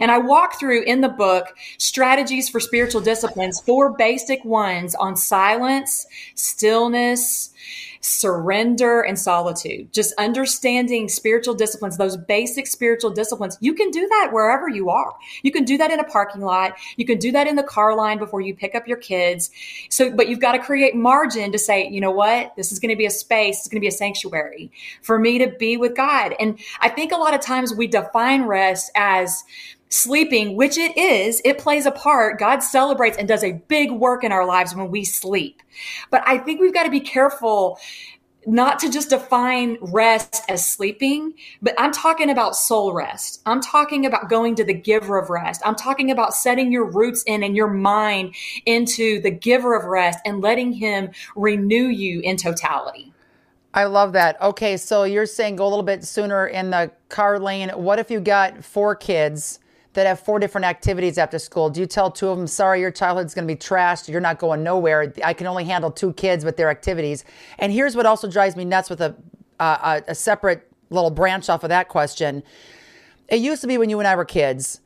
And 0.01 0.11
I 0.11 0.17
walk 0.17 0.59
through 0.59 0.83
in 0.83 1.01
the 1.01 1.09
book 1.09 1.55
strategies 1.77 2.49
for 2.49 2.59
spiritual 2.59 2.99
disciplines, 2.99 3.61
four 3.61 3.95
basic 3.95 4.43
ones 4.43 4.95
on 4.95 5.15
silence, 5.15 6.05
stillness, 6.35 7.53
surrender 8.01 9.01
and 9.01 9.17
solitude, 9.17 9.91
just 9.93 10.13
understanding 10.17 11.09
spiritual 11.09 11.53
disciplines, 11.53 11.97
those 11.97 12.17
basic 12.17 12.67
spiritual 12.67 13.11
disciplines. 13.11 13.57
You 13.59 13.73
can 13.73 13.91
do 13.91 14.07
that 14.07 14.29
wherever 14.31 14.69
you 14.69 14.89
are. 14.89 15.13
You 15.43 15.51
can 15.51 15.63
do 15.63 15.77
that 15.77 15.91
in 15.91 15.99
a 15.99 16.03
parking 16.03 16.41
lot. 16.41 16.73
You 16.95 17.05
can 17.05 17.17
do 17.17 17.31
that 17.31 17.47
in 17.47 17.55
the 17.55 17.63
car 17.63 17.95
line 17.95 18.17
before 18.17 18.41
you 18.41 18.55
pick 18.55 18.75
up 18.75 18.87
your 18.87 18.97
kids. 18.97 19.51
So, 19.89 20.11
but 20.11 20.27
you've 20.27 20.39
got 20.39 20.53
to 20.53 20.59
create 20.59 20.95
margin 20.95 21.51
to 21.51 21.59
say, 21.59 21.87
you 21.89 22.01
know 22.01 22.11
what? 22.11 22.55
This 22.55 22.71
is 22.71 22.79
going 22.79 22.89
to 22.89 22.95
be 22.95 23.05
a 23.05 23.11
space. 23.11 23.59
It's 23.59 23.67
going 23.67 23.79
to 23.79 23.81
be 23.81 23.87
a 23.87 23.91
sanctuary 23.91 24.71
for 25.01 25.19
me 25.19 25.39
to 25.39 25.47
be 25.47 25.77
with 25.77 25.95
God. 25.95 26.35
And 26.39 26.59
I 26.79 26.89
think 26.89 27.11
a 27.11 27.17
lot 27.17 27.33
of 27.33 27.41
times 27.41 27.73
we 27.73 27.87
define 27.87 28.43
rest 28.43 28.91
as 28.95 29.43
sleeping, 29.89 30.55
which 30.55 30.77
it 30.77 30.97
is, 30.97 31.41
it 31.45 31.57
plays 31.57 31.85
a 31.85 31.91
part. 31.91 32.39
God 32.39 32.59
celebrates 32.59 33.17
and 33.17 33.27
does 33.27 33.43
a 33.43 33.53
big 33.53 33.91
work 33.91 34.23
in 34.23 34.31
our 34.31 34.45
lives 34.45 34.75
when 34.75 34.91
we 34.91 35.03
sleep. 35.03 35.61
But 36.11 36.23
I 36.25 36.37
think 36.37 36.59
we've 36.59 36.73
got 36.73 36.83
to 36.83 36.91
be 36.91 36.99
careful 36.99 37.79
not 38.47 38.79
to 38.79 38.89
just 38.89 39.09
define 39.09 39.77
rest 39.81 40.41
as 40.47 40.65
sleeping, 40.65 41.33
but 41.61 41.75
I'm 41.77 41.91
talking 41.91 42.29
about 42.29 42.55
soul 42.55 42.93
rest. 42.93 43.41
I'm 43.45 43.59
talking 43.59 44.05
about 44.05 44.29
going 44.29 44.55
to 44.55 44.63
the 44.63 44.73
giver 44.73 45.17
of 45.17 45.29
rest. 45.29 45.61
I'm 45.65 45.75
talking 45.75 46.11
about 46.11 46.33
setting 46.33 46.71
your 46.71 46.89
roots 46.89 47.23
in 47.23 47.43
and 47.43 47.57
your 47.57 47.67
mind 47.67 48.35
into 48.65 49.21
the 49.21 49.31
giver 49.31 49.75
of 49.75 49.83
rest 49.83 50.19
and 50.25 50.41
letting 50.41 50.71
him 50.71 51.09
renew 51.35 51.87
you 51.87 52.21
in 52.21 52.37
totality. 52.37 53.11
I 53.73 53.83
love 53.83 54.13
that. 54.13 54.41
Okay, 54.41 54.77
so 54.77 55.03
you're 55.03 55.25
saying 55.25 55.57
go 55.57 55.67
a 55.67 55.69
little 55.69 55.83
bit 55.83 56.05
sooner 56.05 56.47
in 56.47 56.69
the 56.69 56.89
car 57.09 57.39
lane. 57.39 57.69
What 57.69 57.99
if 57.99 58.09
you 58.09 58.21
got 58.21 58.63
four 58.63 58.95
kids? 58.95 59.59
That 59.97 60.05
have 60.05 60.19
four 60.19 60.37
different 60.37 60.63
activities 60.63 61.17
after 61.17 61.39
school. 61.39 61.71
Do 61.71 61.79
you 61.79 61.87
tell 61.87 62.11
two 62.11 62.27
of 62.27 62.37
them, 62.37 62.45
sorry, 62.45 62.81
your 62.81 62.91
childhood's 62.91 63.33
going 63.33 63.47
to 63.47 63.51
be 63.51 63.57
trashed. 63.57 64.07
You're 64.07 64.21
not 64.21 64.37
going 64.37 64.61
nowhere. 64.61 65.11
I 65.25 65.33
can 65.33 65.47
only 65.47 65.63
handle 65.63 65.89
two 65.89 66.13
kids 66.13 66.45
with 66.45 66.55
their 66.55 66.69
activities. 66.69 67.25
And 67.57 67.73
here's 67.73 67.95
what 67.95 68.05
also 68.05 68.29
drives 68.29 68.55
me 68.55 68.63
nuts 68.63 68.91
with 68.91 69.01
a, 69.01 69.15
uh, 69.59 70.01
a 70.07 70.13
separate 70.13 70.71
little 70.91 71.09
branch 71.09 71.49
off 71.49 71.63
of 71.63 71.69
that 71.69 71.87
question. 71.87 72.43
It 73.27 73.37
used 73.37 73.61
to 73.61 73.67
be 73.67 73.79
when 73.79 73.89
you 73.89 73.97
and 73.97 74.07
I 74.07 74.15
were 74.15 74.23
kids, 74.23 74.81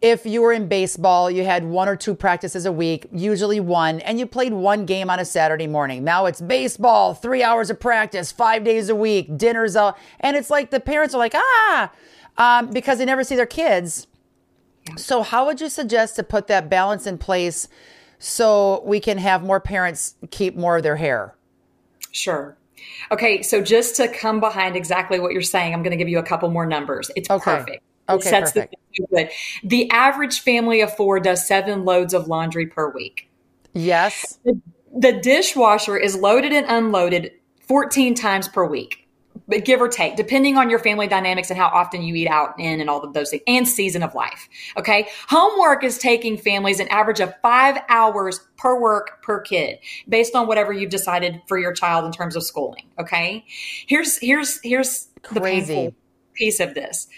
if 0.00 0.24
you 0.24 0.40
were 0.40 0.54
in 0.54 0.68
baseball, 0.68 1.30
you 1.30 1.44
had 1.44 1.62
one 1.62 1.86
or 1.86 1.96
two 1.96 2.14
practices 2.14 2.64
a 2.64 2.72
week, 2.72 3.06
usually 3.12 3.60
one, 3.60 4.00
and 4.00 4.18
you 4.18 4.24
played 4.26 4.54
one 4.54 4.86
game 4.86 5.10
on 5.10 5.18
a 5.18 5.24
Saturday 5.26 5.66
morning. 5.66 6.02
Now 6.02 6.24
it's 6.24 6.40
baseball, 6.40 7.12
three 7.12 7.42
hours 7.42 7.68
of 7.68 7.78
practice, 7.78 8.32
five 8.32 8.64
days 8.64 8.88
a 8.88 8.94
week, 8.94 9.36
dinners 9.36 9.76
out. 9.76 9.98
And 10.20 10.34
it's 10.34 10.48
like 10.48 10.70
the 10.70 10.80
parents 10.80 11.14
are 11.14 11.18
like, 11.18 11.34
ah, 11.34 11.92
um, 12.38 12.70
because 12.70 12.96
they 12.98 13.04
never 13.04 13.22
see 13.22 13.36
their 13.36 13.44
kids. 13.44 14.06
So, 14.96 15.22
how 15.22 15.46
would 15.46 15.60
you 15.60 15.68
suggest 15.68 16.16
to 16.16 16.22
put 16.22 16.46
that 16.46 16.70
balance 16.70 17.06
in 17.06 17.18
place 17.18 17.68
so 18.18 18.82
we 18.84 19.00
can 19.00 19.18
have 19.18 19.42
more 19.42 19.60
parents 19.60 20.14
keep 20.30 20.56
more 20.56 20.76
of 20.76 20.82
their 20.82 20.96
hair? 20.96 21.34
Sure. 22.12 22.56
Okay, 23.10 23.42
so 23.42 23.60
just 23.60 23.96
to 23.96 24.08
come 24.08 24.40
behind 24.40 24.76
exactly 24.76 25.18
what 25.18 25.32
you're 25.32 25.42
saying, 25.42 25.74
I'm 25.74 25.82
going 25.82 25.90
to 25.90 25.96
give 25.96 26.08
you 26.08 26.18
a 26.18 26.22
couple 26.22 26.50
more 26.50 26.66
numbers. 26.66 27.10
It's 27.16 27.28
okay. 27.30 27.56
perfect. 27.56 27.82
Okay, 28.08 28.30
sets 28.30 28.52
perfect. 28.52 28.76
The, 28.96 29.06
good. 29.10 29.30
the 29.64 29.90
average 29.90 30.40
family 30.40 30.80
of 30.80 30.94
four 30.94 31.18
does 31.20 31.46
seven 31.46 31.84
loads 31.84 32.14
of 32.14 32.28
laundry 32.28 32.66
per 32.66 32.90
week. 32.90 33.28
Yes. 33.74 34.38
The, 34.44 34.60
the 34.96 35.12
dishwasher 35.20 35.96
is 35.96 36.16
loaded 36.16 36.52
and 36.52 36.66
unloaded 36.68 37.32
14 37.66 38.14
times 38.14 38.48
per 38.48 38.64
week 38.64 39.05
but 39.48 39.64
give 39.64 39.80
or 39.80 39.88
take, 39.88 40.16
depending 40.16 40.56
on 40.56 40.70
your 40.70 40.78
family 40.78 41.06
dynamics 41.06 41.50
and 41.50 41.58
how 41.58 41.66
often 41.68 42.02
you 42.02 42.14
eat 42.14 42.28
out 42.28 42.58
in 42.58 42.80
and 42.80 42.90
all 42.90 43.02
of 43.02 43.12
those 43.12 43.30
things 43.30 43.42
and 43.46 43.68
season 43.68 44.02
of 44.02 44.14
life. 44.14 44.48
Okay. 44.76 45.08
Homework 45.28 45.84
is 45.84 45.98
taking 45.98 46.36
families 46.36 46.80
an 46.80 46.88
average 46.88 47.20
of 47.20 47.34
five 47.42 47.78
hours 47.88 48.40
per 48.56 48.78
work 48.78 49.22
per 49.22 49.40
kid 49.40 49.78
based 50.08 50.34
on 50.34 50.46
whatever 50.46 50.72
you've 50.72 50.90
decided 50.90 51.40
for 51.46 51.58
your 51.58 51.72
child 51.72 52.04
in 52.04 52.12
terms 52.12 52.36
of 52.36 52.42
schooling. 52.42 52.86
Okay. 52.98 53.44
Here's, 53.86 54.18
here's, 54.18 54.60
here's 54.62 55.08
Crazy. 55.22 55.60
the 55.60 55.74
painful 55.74 55.94
piece 56.34 56.60
of 56.60 56.74
this 56.74 57.08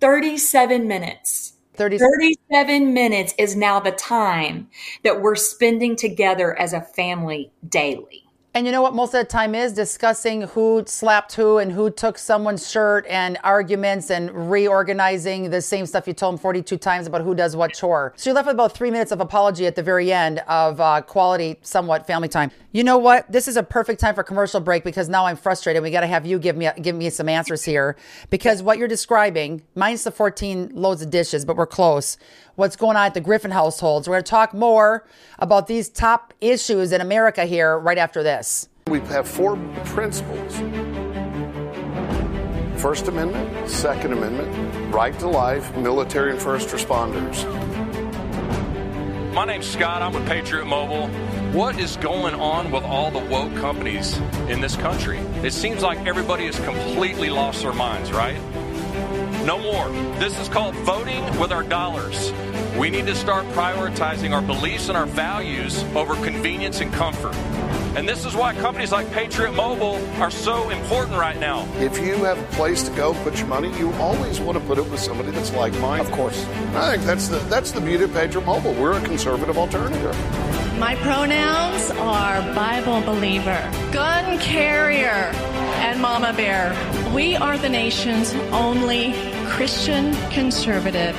37 0.00 0.88
minutes. 0.88 1.52
30. 1.74 1.98
37 1.98 2.94
minutes 2.94 3.34
is 3.36 3.54
now 3.54 3.78
the 3.78 3.92
time 3.92 4.66
that 5.04 5.20
we're 5.20 5.34
spending 5.34 5.94
together 5.94 6.58
as 6.58 6.72
a 6.72 6.80
family 6.80 7.52
daily. 7.68 8.25
And 8.56 8.64
you 8.64 8.72
know 8.72 8.80
what 8.80 8.94
most 8.94 9.12
of 9.12 9.20
the 9.20 9.26
time 9.26 9.54
is 9.54 9.74
discussing 9.74 10.40
who 10.40 10.82
slapped 10.86 11.34
who 11.34 11.58
and 11.58 11.70
who 11.70 11.90
took 11.90 12.16
someone's 12.16 12.70
shirt 12.70 13.04
and 13.06 13.36
arguments 13.44 14.10
and 14.10 14.50
reorganizing 14.50 15.50
the 15.50 15.60
same 15.60 15.84
stuff 15.84 16.06
you 16.06 16.14
told 16.14 16.36
them 16.36 16.38
42 16.38 16.78
times 16.78 17.06
about 17.06 17.20
who 17.20 17.34
does 17.34 17.54
what 17.54 17.74
chore. 17.74 18.14
So 18.16 18.30
you're 18.30 18.34
left 18.34 18.46
with 18.46 18.54
about 18.54 18.72
three 18.72 18.90
minutes 18.90 19.12
of 19.12 19.20
apology 19.20 19.66
at 19.66 19.74
the 19.76 19.82
very 19.82 20.10
end 20.10 20.38
of 20.48 20.80
uh, 20.80 21.02
quality, 21.02 21.58
somewhat 21.60 22.06
family 22.06 22.28
time. 22.28 22.50
You 22.76 22.84
know 22.84 22.98
what? 22.98 23.32
This 23.32 23.48
is 23.48 23.56
a 23.56 23.62
perfect 23.62 24.00
time 24.00 24.14
for 24.14 24.22
commercial 24.22 24.60
break 24.60 24.84
because 24.84 25.08
now 25.08 25.24
I'm 25.24 25.38
frustrated. 25.38 25.82
We 25.82 25.90
got 25.90 26.02
to 26.02 26.06
have 26.06 26.26
you 26.26 26.38
give 26.38 26.58
me 26.58 26.68
give 26.82 26.94
me 26.94 27.08
some 27.08 27.26
answers 27.26 27.64
here 27.64 27.96
because 28.28 28.62
what 28.62 28.76
you're 28.76 28.86
describing, 28.86 29.62
minus 29.74 30.04
the 30.04 30.10
14 30.10 30.72
loads 30.74 31.00
of 31.00 31.08
dishes, 31.08 31.46
but 31.46 31.56
we're 31.56 31.66
close 31.66 32.18
what's 32.56 32.76
going 32.76 32.98
on 32.98 33.06
at 33.06 33.14
the 33.14 33.20
Griffin 33.22 33.50
households. 33.50 34.06
We're 34.06 34.16
going 34.16 34.24
to 34.24 34.30
talk 34.30 34.52
more 34.52 35.06
about 35.38 35.68
these 35.68 35.88
top 35.88 36.34
issues 36.42 36.92
in 36.92 37.00
America 37.00 37.46
here 37.46 37.78
right 37.78 37.96
after 37.96 38.22
this. 38.22 38.68
We 38.88 39.00
have 39.00 39.26
four 39.26 39.56
principles 39.86 40.56
First 42.78 43.08
Amendment, 43.08 43.70
Second 43.70 44.12
Amendment, 44.12 44.94
right 44.94 45.18
to 45.20 45.28
life, 45.28 45.74
military 45.78 46.30
and 46.30 46.42
first 46.42 46.68
responders. 46.68 47.42
My 49.32 49.46
name's 49.46 49.66
Scott. 49.66 50.02
I'm 50.02 50.12
with 50.12 50.26
Patriot 50.26 50.66
Mobile. 50.66 51.10
What 51.52 51.78
is 51.80 51.96
going 51.96 52.34
on 52.34 52.70
with 52.70 52.84
all 52.84 53.10
the 53.10 53.18
woke 53.18 53.54
companies 53.56 54.18
in 54.48 54.60
this 54.60 54.76
country? 54.76 55.18
It 55.42 55.52
seems 55.52 55.82
like 55.82 56.06
everybody 56.06 56.46
has 56.46 56.58
completely 56.60 57.30
lost 57.30 57.62
their 57.62 57.72
minds, 57.72 58.12
right? 58.12 58.36
No 59.46 59.58
more. 59.58 59.88
This 60.18 60.38
is 60.38 60.48
called 60.48 60.74
voting 60.76 61.24
with 61.38 61.52
our 61.52 61.62
dollars. 61.62 62.32
We 62.76 62.90
need 62.90 63.06
to 63.06 63.14
start 63.14 63.46
prioritizing 63.46 64.32
our 64.32 64.42
beliefs 64.42 64.88
and 64.88 64.98
our 64.98 65.06
values 65.06 65.82
over 65.94 66.14
convenience 66.16 66.80
and 66.80 66.92
comfort. 66.92 67.34
And 67.96 68.06
this 68.06 68.26
is 68.26 68.34
why 68.34 68.52
companies 68.54 68.92
like 68.92 69.10
Patriot 69.12 69.52
Mobile 69.52 69.96
are 70.20 70.30
so 70.30 70.68
important 70.68 71.16
right 71.16 71.38
now. 71.40 71.66
If 71.76 71.98
you 71.98 72.16
have 72.24 72.38
a 72.38 72.56
place 72.56 72.82
to 72.82 72.94
go 72.94 73.14
put 73.24 73.38
your 73.38 73.46
money, 73.46 73.74
you 73.78 73.90
always 73.94 74.38
want 74.38 74.58
to 74.58 74.64
put 74.64 74.76
it 74.76 74.90
with 74.90 75.00
somebody 75.00 75.30
that's 75.30 75.52
like 75.54 75.72
mine. 75.80 76.00
Of 76.00 76.10
course. 76.10 76.44
I 76.74 76.92
think 76.92 77.04
that's 77.04 77.28
the 77.28 77.38
that's 77.48 77.70
the 77.70 77.80
beauty 77.80 78.04
of 78.04 78.12
Patriot 78.12 78.44
Mobile. 78.44 78.74
We're 78.74 78.98
a 78.98 79.00
conservative 79.00 79.56
alternative. 79.56 80.14
My 80.78 80.94
pronouns 80.96 81.90
are 81.92 82.42
Bible 82.54 83.00
believer, 83.00 83.72
gun 83.92 84.38
carrier, 84.38 85.32
and 85.80 86.02
mama 86.02 86.34
bear. 86.34 86.76
We 87.14 87.34
are 87.34 87.56
the 87.56 87.70
nation's 87.70 88.34
only 88.52 89.14
Christian 89.46 90.14
conservative 90.30 91.18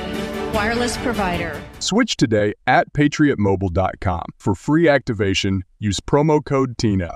wireless 0.53 0.95
provider. 0.97 1.59
Switch 1.79 2.17
today 2.17 2.53
at 2.67 2.93
patriotmobile.com. 2.93 4.25
For 4.37 4.53
free 4.53 4.87
activation, 4.87 5.63
use 5.79 5.99
promo 6.01 6.45
code 6.45 6.77
TINA. 6.77 7.15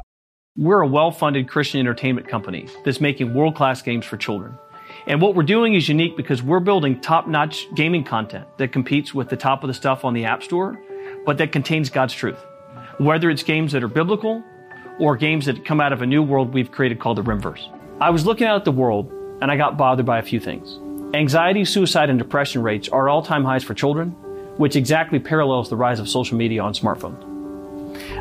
We're 0.57 0.81
a 0.81 0.87
well 0.87 1.11
funded 1.11 1.47
Christian 1.47 1.79
entertainment 1.79 2.27
company 2.27 2.67
that's 2.83 2.99
making 2.99 3.35
world 3.35 3.55
class 3.55 3.83
games 3.83 4.07
for 4.07 4.17
children. 4.17 4.57
And 5.05 5.21
what 5.21 5.35
we're 5.35 5.43
doing 5.43 5.75
is 5.75 5.87
unique 5.87 6.17
because 6.17 6.41
we're 6.41 6.59
building 6.59 6.99
top 7.01 7.27
notch 7.27 7.67
gaming 7.75 8.03
content 8.03 8.47
that 8.57 8.71
competes 8.71 9.13
with 9.13 9.29
the 9.29 9.37
top 9.37 9.63
of 9.63 9.67
the 9.67 9.75
stuff 9.75 10.03
on 10.03 10.15
the 10.15 10.25
App 10.25 10.41
Store, 10.41 10.79
but 11.25 11.37
that 11.37 11.51
contains 11.51 11.89
God's 11.89 12.13
truth. 12.13 12.37
Whether 12.97 13.29
it's 13.29 13.43
games 13.43 13.71
that 13.71 13.83
are 13.83 13.87
biblical 13.87 14.43
or 14.99 15.15
games 15.15 15.45
that 15.45 15.65
come 15.65 15.81
out 15.81 15.93
of 15.93 16.01
a 16.01 16.05
new 16.05 16.21
world 16.21 16.53
we've 16.53 16.71
created 16.71 16.99
called 16.99 17.17
the 17.17 17.23
Rimverse. 17.23 17.67
I 17.99 18.09
was 18.09 18.25
looking 18.25 18.47
out 18.47 18.57
at 18.57 18.65
the 18.65 18.71
world 18.71 19.11
and 19.41 19.51
I 19.51 19.57
got 19.57 19.77
bothered 19.77 20.05
by 20.05 20.19
a 20.19 20.23
few 20.23 20.39
things. 20.39 20.77
Anxiety, 21.15 21.65
suicide, 21.65 22.09
and 22.09 22.19
depression 22.19 22.61
rates 22.61 22.87
are 22.89 23.09
all 23.09 23.21
time 23.21 23.43
highs 23.43 23.63
for 23.63 23.73
children, 23.73 24.11
which 24.57 24.75
exactly 24.75 25.19
parallels 25.19 25.69
the 25.69 25.75
rise 25.75 25.99
of 25.99 26.07
social 26.07 26.37
media 26.37 26.61
on 26.61 26.73
smartphones. 26.73 27.27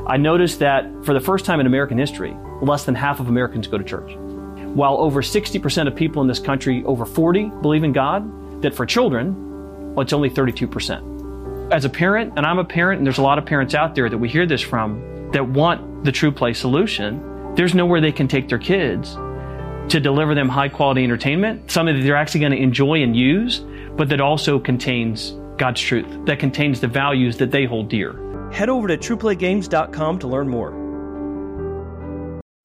I 0.07 0.16
noticed 0.16 0.59
that 0.59 0.90
for 1.04 1.14
the 1.14 1.21
first 1.21 1.45
time 1.45 1.61
in 1.61 1.66
American 1.66 1.99
history, 1.99 2.37
less 2.62 2.85
than 2.85 2.95
half 2.95 3.21
of 3.21 3.28
Americans 3.28 3.69
go 3.69 3.78
to 3.78 3.85
church. 3.85 4.14
While 4.75 4.99
over 4.99 5.23
60% 5.23 5.87
of 5.87 5.95
people 5.95 6.23
in 6.23 6.28
this 6.28 6.38
country 6.38 6.83
over 6.85 7.04
40 7.04 7.50
believe 7.61 7.85
in 7.85 7.92
God, 7.92 8.62
that 8.62 8.75
for 8.75 8.87
children, 8.87 9.95
well, 9.95 10.02
it's 10.02 10.12
only 10.12 10.30
32%. 10.30 11.10
As 11.71 11.85
a 11.85 11.89
parent, 11.89 12.33
and 12.37 12.45
I'm 12.45 12.59
a 12.59 12.65
parent, 12.65 12.99
and 12.99 13.07
there's 13.07 13.19
a 13.19 13.23
lot 13.23 13.39
of 13.39 13.47
parents 13.47 13.75
out 13.75 13.95
there 13.95 14.09
that 14.09 14.19
we 14.19 14.29
hear 14.29 14.45
this 14.45 14.61
from 14.61 15.31
that 15.31 15.49
want 15.49 16.03
the 16.03 16.11
TruPlay 16.11 16.57
solution, 16.57 17.55
there's 17.55 17.77
nowhere 17.77 18.00
they 18.00 18.11
can 18.11 18.27
take 18.27 18.49
their 18.49 18.59
kids 18.59 19.15
to 19.15 20.00
deliver 20.00 20.35
them 20.35 20.49
high 20.49 20.69
quality 20.69 21.05
entertainment, 21.05 21.71
something 21.71 21.97
that 21.97 22.03
they're 22.03 22.17
actually 22.17 22.41
going 22.41 22.53
to 22.53 22.59
enjoy 22.59 23.03
and 23.05 23.17
use, 23.17 23.61
but 23.97 24.09
that 24.09 24.21
also 24.21 24.59
contains 24.59 25.37
God's 25.59 25.81
truth, 25.81 26.07
that 26.27 26.41
contains 26.41 26.81
the 26.81 26.89
values 26.89 27.37
that 27.37 27.53
they 27.53 27.67
hold 27.67 27.89
dear. 27.89 28.19
Head 28.50 28.69
over 28.69 28.89
to 28.89 28.97
truplaygames.com 28.97 30.19
to 30.19 30.27
learn 30.27 30.49
more. 30.49 30.73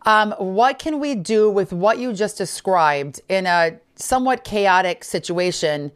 Um, 0.08 0.32
what 0.40 0.80
can 0.80 1.00
we 1.00 1.14
do 1.14 1.52
with 1.52 1.72
what 1.72 2.00
you 2.00 2.12
just 2.12 2.40
described 2.40 3.22
in 3.30 3.46
a 3.46 3.80
somewhat 3.96 4.44
chaotic 4.44 5.04
situation 5.04 5.92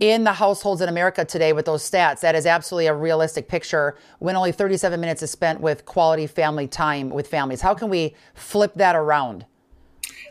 in 0.00 0.24
the 0.24 0.32
households 0.32 0.80
in 0.80 0.88
America 0.88 1.24
today 1.24 1.52
with 1.52 1.66
those 1.66 1.88
stats? 1.88 2.20
That 2.20 2.34
is 2.34 2.46
absolutely 2.46 2.86
a 2.86 2.94
realistic 2.94 3.48
picture 3.48 3.96
when 4.18 4.36
only 4.36 4.52
37 4.52 5.00
minutes 5.00 5.22
is 5.22 5.30
spent 5.30 5.60
with 5.60 5.84
quality 5.84 6.26
family 6.26 6.68
time 6.68 7.10
with 7.10 7.28
families. 7.28 7.60
How 7.60 7.74
can 7.74 7.88
we 7.88 8.14
flip 8.34 8.72
that 8.76 8.96
around? 8.96 9.46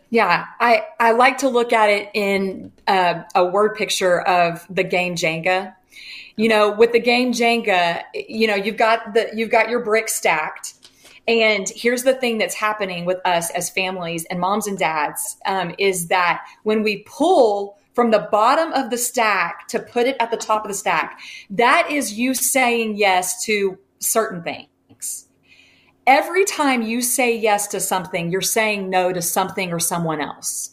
Yeah, 0.10 0.46
I, 0.60 0.86
I 1.00 1.12
like 1.12 1.40
to 1.40 1.50
look 1.50 1.74
at 1.74 1.90
it 1.90 2.10
in 2.14 2.72
uh, 2.88 3.24
a 3.34 3.46
word 3.46 3.76
picture 3.76 4.22
of 4.22 4.66
the 4.70 4.84
game 4.84 5.16
Jenga. 5.16 5.74
You 6.36 6.50
know, 6.50 6.72
with 6.72 6.92
the 6.92 7.00
game 7.00 7.32
Jenga, 7.32 8.04
you 8.14 8.48
know, 8.48 8.56
you've 8.56 8.78
got 8.78 9.14
the 9.14 9.30
you've 9.34 9.50
got 9.50 9.70
your 9.70 9.80
brick 9.80 10.10
stacked, 10.10 10.74
and 11.28 11.68
here's 11.70 12.04
the 12.04 12.14
thing 12.14 12.38
that's 12.38 12.56
happening 12.56 13.06
with 13.06 13.20
us 13.26 13.50
as 13.52 13.70
families 13.70 14.26
and 14.26 14.40
moms 14.40 14.68
and 14.68 14.78
dads 14.78 15.38
um, 15.46 15.74
is 15.80 16.08
that 16.08 16.46
when 16.64 16.84
we 16.84 17.04
pull 17.08 17.78
from 17.96 18.12
the 18.12 18.28
bottom 18.32 18.72
of 18.74 18.92
the 18.92 18.98
stack 18.98 19.68
to 19.70 19.80
put 19.80 20.06
it 20.06 20.16
at 20.20 20.30
the 20.30 20.38
top 20.38 20.64
of 20.64 20.70
the 20.70 20.78
stack, 20.78 21.20
that 21.50 21.90
is 21.90 22.14
you 22.14 22.36
saying 22.36 22.98
yes 22.98 23.44
to 23.46 23.80
certain 24.00 24.44
things 24.44 24.66
every 26.08 26.46
time 26.46 26.82
you 26.82 27.02
say 27.02 27.38
yes 27.38 27.68
to 27.68 27.80
something, 27.80 28.32
you're 28.32 28.42
saying 28.42 28.90
no 28.90 29.12
to 29.12 29.22
something 29.22 29.72
or 29.72 29.80
someone 29.80 30.22
else. 30.22 30.72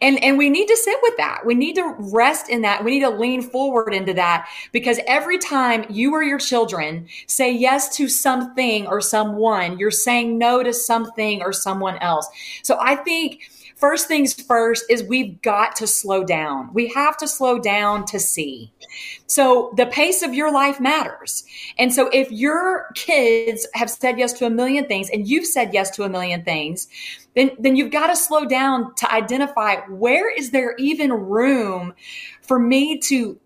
And, 0.00 0.22
and 0.22 0.38
we 0.38 0.48
need 0.48 0.66
to 0.66 0.76
sit 0.76 0.96
with 1.02 1.16
that. 1.18 1.44
We 1.44 1.54
need 1.54 1.74
to 1.74 1.94
rest 1.98 2.48
in 2.48 2.62
that. 2.62 2.84
We 2.84 2.92
need 2.92 3.00
to 3.00 3.10
lean 3.10 3.42
forward 3.42 3.92
into 3.92 4.14
that 4.14 4.48
because 4.72 4.98
every 5.06 5.36
time 5.36 5.84
you 5.90 6.14
or 6.14 6.22
your 6.22 6.38
children 6.38 7.06
say 7.26 7.52
yes 7.52 7.94
to 7.96 8.08
something 8.08 8.86
or 8.86 9.00
someone, 9.00 9.78
you're 9.78 9.90
saying 9.90 10.38
no 10.38 10.62
to 10.62 10.72
something 10.72 11.42
or 11.42 11.52
someone 11.52 11.98
else. 11.98 12.28
So 12.62 12.78
I 12.80 12.96
think 12.96 13.50
first 13.78 14.08
things 14.08 14.34
first 14.34 14.84
is 14.90 15.02
we've 15.04 15.40
got 15.42 15.76
to 15.76 15.86
slow 15.86 16.24
down. 16.24 16.70
We 16.74 16.88
have 16.88 17.16
to 17.18 17.28
slow 17.28 17.58
down 17.58 18.04
to 18.06 18.18
see. 18.18 18.72
So 19.26 19.72
the 19.76 19.86
pace 19.86 20.22
of 20.22 20.34
your 20.34 20.52
life 20.52 20.80
matters. 20.80 21.44
And 21.78 21.92
so 21.92 22.08
if 22.08 22.30
your 22.30 22.90
kids 22.94 23.66
have 23.74 23.90
said 23.90 24.18
yes 24.18 24.32
to 24.34 24.46
a 24.46 24.50
million 24.50 24.86
things 24.86 25.10
and 25.10 25.28
you've 25.28 25.46
said 25.46 25.72
yes 25.72 25.90
to 25.90 26.02
a 26.02 26.08
million 26.08 26.44
things, 26.44 26.88
then, 27.34 27.50
then 27.58 27.76
you've 27.76 27.92
got 27.92 28.08
to 28.08 28.16
slow 28.16 28.44
down 28.44 28.94
to 28.96 29.12
identify 29.12 29.76
where 29.88 30.34
is 30.34 30.50
there 30.50 30.74
even 30.78 31.12
room 31.12 31.94
for 32.42 32.58
me 32.58 32.98
to 32.98 33.38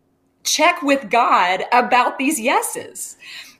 check 0.45 0.83
with 0.83 1.11
God 1.11 1.65
about 1.73 2.19
these 2.19 2.41
yeses. 2.41 3.17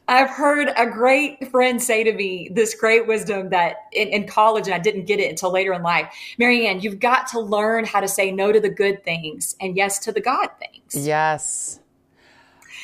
I've 0.09 0.31
heard 0.31 0.69
a 0.77 0.87
great 0.87 1.51
friend 1.51 1.83
say 1.83 2.05
to 2.05 2.13
me 2.13 2.51
this 2.53 2.75
great 2.75 3.07
wisdom 3.07 3.51
that 3.51 3.77
in, 3.93 4.09
in, 4.09 4.27
college, 4.27 4.67
and 4.67 4.75
I 4.75 4.79
didn't 4.79 5.05
get 5.05 5.21
it 5.21 5.31
until 5.31 5.53
later 5.53 5.73
in 5.73 5.83
life. 5.83 6.13
Marianne, 6.39 6.81
you've 6.81 6.99
got 6.99 7.29
to 7.29 7.41
learn 7.41 7.85
how 7.85 8.01
to 8.01 8.09
say 8.09 8.31
no 8.31 8.53
to 8.53 8.61
the 8.61 8.69
good 8.69 9.05
things 9.05 9.55
and 9.61 9.77
yes 9.77 9.99
to 10.01 10.13
the 10.13 10.21
God 10.21 10.49
things. 10.59 11.07
Yes. 11.07 11.81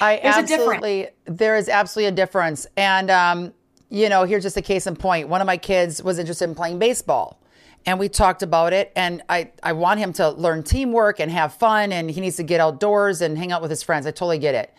I 0.00 0.20
There's 0.22 0.37
absolutely, 0.37 1.08
there 1.25 1.56
is 1.56 1.68
absolutely 1.68 2.08
a 2.08 2.12
difference. 2.12 2.66
And, 2.76 3.10
um, 3.10 3.52
you 3.90 4.08
know, 4.08 4.25
here's 4.25 4.44
just 4.44 4.56
a 4.56 4.62
case 4.62 4.87
in 4.87 4.94
point. 4.94 5.28
One 5.28 5.40
of 5.40 5.46
my 5.46 5.56
kids 5.56 6.02
was 6.02 6.18
interested 6.18 6.44
in 6.44 6.54
playing 6.54 6.78
baseball 6.78 7.40
and 7.87 7.98
we 7.98 8.08
talked 8.08 8.42
about 8.42 8.72
it 8.72 8.92
and 8.96 9.22
I, 9.28 9.50
I 9.62 9.72
want 9.72 10.00
him 10.00 10.12
to 10.14 10.30
learn 10.30 10.62
teamwork 10.62 11.20
and 11.20 11.30
have 11.30 11.54
fun 11.54 11.92
and 11.92 12.10
he 12.10 12.20
needs 12.20 12.37
to 12.37 12.42
get 12.42 12.60
outdoors 12.60 13.22
and 13.22 13.38
hang 13.38 13.52
out 13.52 13.62
with 13.62 13.70
his 13.70 13.82
friends 13.82 14.06
i 14.06 14.10
totally 14.10 14.38
get 14.38 14.54
it 14.54 14.75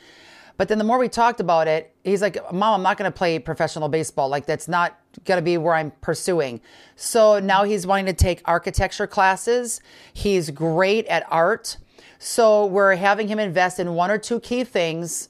But 0.59 0.67
then 0.67 0.77
the 0.77 0.83
more 0.83 0.99
we 0.99 1.07
talked 1.07 1.39
about 1.39 1.69
it, 1.69 1.95
he's 2.03 2.21
like, 2.21 2.35
Mom, 2.51 2.73
I'm 2.73 2.83
not 2.83 2.97
going 2.97 3.09
to 3.09 3.17
play 3.17 3.39
professional 3.39 3.87
baseball. 3.87 4.27
Like, 4.27 4.45
that's 4.45 4.67
not 4.67 4.99
going 5.23 5.37
to 5.37 5.41
be 5.41 5.57
where 5.57 5.73
I'm 5.73 5.91
pursuing. 6.01 6.59
So 6.97 7.39
now 7.39 7.63
he's 7.63 7.87
wanting 7.87 8.07
to 8.07 8.13
take 8.13 8.41
architecture 8.43 9.07
classes. 9.07 9.79
He's 10.11 10.51
great 10.51 11.05
at 11.05 11.25
art. 11.31 11.77
So 12.17 12.65
we're 12.65 12.95
having 12.95 13.29
him 13.29 13.39
invest 13.39 13.79
in 13.79 13.93
one 13.93 14.11
or 14.11 14.17
two 14.17 14.41
key 14.41 14.65
things 14.65 15.29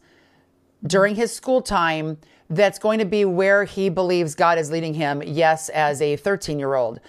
during 0.81 1.13
his 1.13 1.31
school 1.31 1.61
time 1.61 2.17
that's 2.49 2.79
going 2.79 2.97
to 2.97 3.05
be 3.05 3.23
where 3.23 3.65
he 3.65 3.89
believes 3.89 4.33
God 4.33 4.57
is 4.57 4.71
leading 4.71 4.95
him, 4.95 5.21
yes, 5.23 5.69
as 5.69 6.01
a 6.01 6.15
13 6.15 6.57
year 6.57 6.73
old. 6.73 7.01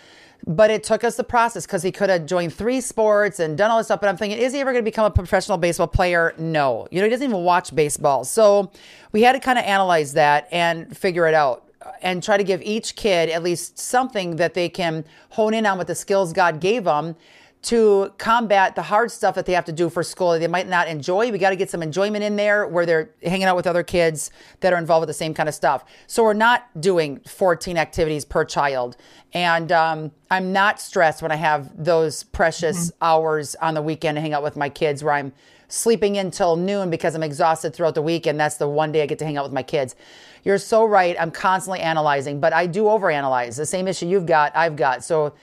But 0.47 0.71
it 0.71 0.83
took 0.83 1.05
us 1.05 1.17
the 1.17 1.25
process 1.25 1.67
because 1.67 1.83
he 1.83 1.93
could 1.93 2.11
have 2.11 2.27
joined 2.27 2.55
three 2.55 2.81
sports 2.81 3.41
and 3.41 3.57
done 3.59 3.71
all 3.71 3.79
this 3.79 3.89
stuff. 3.89 4.01
But 4.01 4.09
I'm 4.09 4.17
thinking, 4.17 4.39
is 4.39 4.53
he 4.53 4.61
ever 4.61 4.73
going 4.73 4.85
to 4.85 4.91
become 4.91 5.05
a 5.05 5.11
professional 5.11 5.59
baseball 5.59 5.87
player? 5.87 6.35
No. 6.39 6.89
You 6.91 7.01
know, 7.01 7.05
he 7.05 7.11
doesn't 7.11 7.29
even 7.29 7.45
watch 7.45 7.75
baseball. 7.75 8.25
So 8.25 8.71
we 9.13 9.23
had 9.23 9.33
to 9.33 9.41
kind 9.41 9.59
of 9.59 9.65
analyze 9.65 10.15
that 10.15 10.49
and 10.51 10.97
figure 10.97 11.27
it 11.27 11.35
out 11.35 11.71
uh, 11.83 11.93
and 12.03 12.23
try 12.23 12.37
to 12.37 12.45
give 12.45 12.63
each 12.63 12.97
kid 12.97 13.29
at 13.29 13.43
least 13.43 13.79
something 13.79 14.37
that 14.37 14.55
they 14.55 14.69
can 14.69 15.05
hone 15.31 15.55
in 15.55 15.67
on 15.67 15.79
with 15.79 15.87
the 15.87 15.95
skills 15.95 16.33
God 16.33 16.61
gave 16.61 16.85
them 16.85 17.17
to 17.63 18.11
combat 18.17 18.75
the 18.75 18.83
hard 18.83 19.11
stuff 19.11 19.35
that 19.35 19.45
they 19.45 19.53
have 19.53 19.67
to 19.67 19.73
do 19.73 19.91
for 19.91 20.03
school 20.03 20.33
that 20.33 20.39
they 20.39 20.47
might 20.47 20.67
not 20.67 20.89
enjoy. 20.89 21.31
We 21.31 21.39
got 21.39 21.51
to 21.51 21.57
get 21.57 21.69
some 21.69 21.83
enjoyment 21.83 22.25
in 22.25 22.37
there 22.37 22.67
where 22.67 22.87
they're 22.87 23.11
hanging 23.23 23.45
out 23.45 23.57
with 23.57 23.67
other 23.67 23.83
kids 23.83 24.31
that 24.61 24.73
are 24.73 24.79
involved 24.79 25.03
with 25.03 25.09
the 25.09 25.15
same 25.15 25.35
kind 25.35 25.49
of 25.49 25.55
stuff. 25.55 25.85
So 26.07 26.23
we're 26.23 26.33
not 26.33 26.69
doing 26.81 27.21
14 27.27 27.77
activities 27.77 28.25
per 28.25 28.47
child. 28.47 28.97
And 29.35 29.71
um, 29.73 30.11
I'm 30.31 30.53
not 30.53 30.81
stressed 30.81 31.21
when 31.21 31.33
I 31.33 31.37
have 31.37 31.71
those 31.77 32.23
precious 32.23 32.87
mm-hmm. 32.87 33.05
hours 33.05 33.55
on 33.57 33.75
the 33.75 33.83
weekend 33.83 34.17
to 34.17 34.23
hang 34.23 34.33
out 34.33 34.43
with 34.43 34.57
my 34.57 34.71
kids 34.71 35.05
where 35.05 35.13
I'm 35.13 35.33
sleeping 35.69 36.17
until 36.17 36.57
noon 36.57 36.89
because 36.89 37.15
I'm 37.15 37.23
exhausted 37.23 37.75
throughout 37.75 37.95
the 37.95 38.03
week. 38.03 38.27
And 38.27 38.41
that's 38.41 38.57
the 38.57 38.69
one 38.69 38.91
day 38.91 39.03
I 39.03 39.07
get 39.07 39.19
to 39.19 39.27
hang 39.27 39.37
out 39.37 39.45
with 39.45 39.53
my 39.53 39.63
kids. 39.63 39.97
You're 40.45 40.59
so 40.59 40.87
right. 40.87 41.15
I'm 41.21 41.31
constantly 41.31 41.81
analyzing, 41.81 42.41
but 42.41 42.55
I 42.55 42.67
do 42.67 42.85
overanalyze. 42.85 43.57
The 43.57 43.67
same 43.67 43.87
issue 43.87 44.07
you've 44.07 44.27
got, 44.27 44.57
I've 44.57 44.77
got. 44.77 45.05
So 45.05 45.35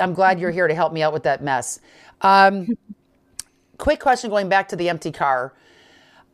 I'm 0.00 0.14
glad 0.14 0.40
you're 0.40 0.50
here 0.50 0.68
to 0.68 0.74
help 0.74 0.92
me 0.92 1.02
out 1.02 1.12
with 1.12 1.24
that 1.24 1.42
mess. 1.42 1.80
Um, 2.20 2.76
quick 3.78 4.00
question 4.00 4.30
going 4.30 4.48
back 4.48 4.68
to 4.68 4.76
the 4.76 4.88
empty 4.88 5.12
car. 5.12 5.54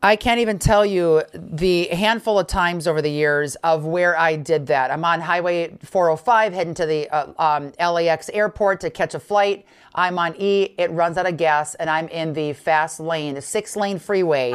I 0.02 0.14
can't 0.14 0.40
even 0.40 0.58
tell 0.58 0.84
you 0.84 1.22
the 1.34 1.84
handful 1.86 2.38
of 2.38 2.46
times 2.46 2.86
over 2.86 3.00
the 3.00 3.10
years 3.10 3.56
of 3.56 3.86
where 3.86 4.16
I 4.16 4.36
did 4.36 4.66
that. 4.66 4.90
I'm 4.90 5.04
on 5.04 5.20
Highway 5.20 5.76
405 5.82 6.52
heading 6.52 6.74
to 6.74 6.86
the 6.86 7.08
uh, 7.08 7.32
um, 7.38 7.72
LAX 7.80 8.28
airport 8.28 8.80
to 8.82 8.90
catch 8.90 9.14
a 9.14 9.18
flight. 9.18 9.64
I'm 9.94 10.18
on 10.18 10.34
E, 10.38 10.74
it 10.76 10.90
runs 10.90 11.16
out 11.16 11.26
of 11.26 11.38
gas, 11.38 11.74
and 11.76 11.88
I'm 11.88 12.08
in 12.08 12.34
the 12.34 12.52
fast 12.52 13.00
lane, 13.00 13.34
the 13.34 13.42
six 13.42 13.74
lane 13.74 13.98
freeway. 13.98 14.54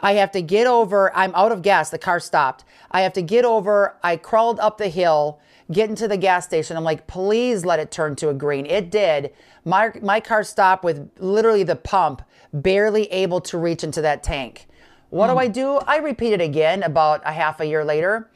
I 0.00 0.14
have 0.14 0.32
to 0.32 0.42
get 0.42 0.66
over, 0.66 1.14
I'm 1.16 1.34
out 1.34 1.52
of 1.52 1.62
gas, 1.62 1.90
the 1.90 1.98
car 1.98 2.20
stopped. 2.20 2.64
I 2.90 3.02
have 3.02 3.12
to 3.14 3.22
get 3.22 3.44
over, 3.44 3.96
I 4.02 4.16
crawled 4.16 4.58
up 4.60 4.78
the 4.78 4.88
hill 4.88 5.40
get 5.70 5.88
into 5.88 6.08
the 6.08 6.16
gas 6.16 6.44
station. 6.44 6.76
I'm 6.76 6.84
like, 6.84 7.06
please 7.06 7.64
let 7.64 7.78
it 7.78 7.90
turn 7.90 8.16
to 8.16 8.28
a 8.28 8.34
green. 8.34 8.66
It 8.66 8.90
did. 8.90 9.32
My, 9.64 9.92
my 10.02 10.20
car 10.20 10.42
stopped 10.42 10.84
with 10.84 11.10
literally 11.18 11.62
the 11.62 11.76
pump 11.76 12.22
barely 12.52 13.04
able 13.06 13.40
to 13.42 13.58
reach 13.58 13.84
into 13.84 14.02
that 14.02 14.22
tank. 14.22 14.66
What 15.10 15.26
mm. 15.26 15.30
do 15.30 15.32
hmm. 15.32 15.38
I 15.38 15.48
do? 15.48 15.76
I 15.86 15.96
repeat 15.98 16.32
it 16.32 16.40
again 16.40 16.82
about 16.82 17.22
a 17.24 17.32
half 17.32 17.60
a 17.60 17.64
year 17.64 17.84
later. 17.84 18.30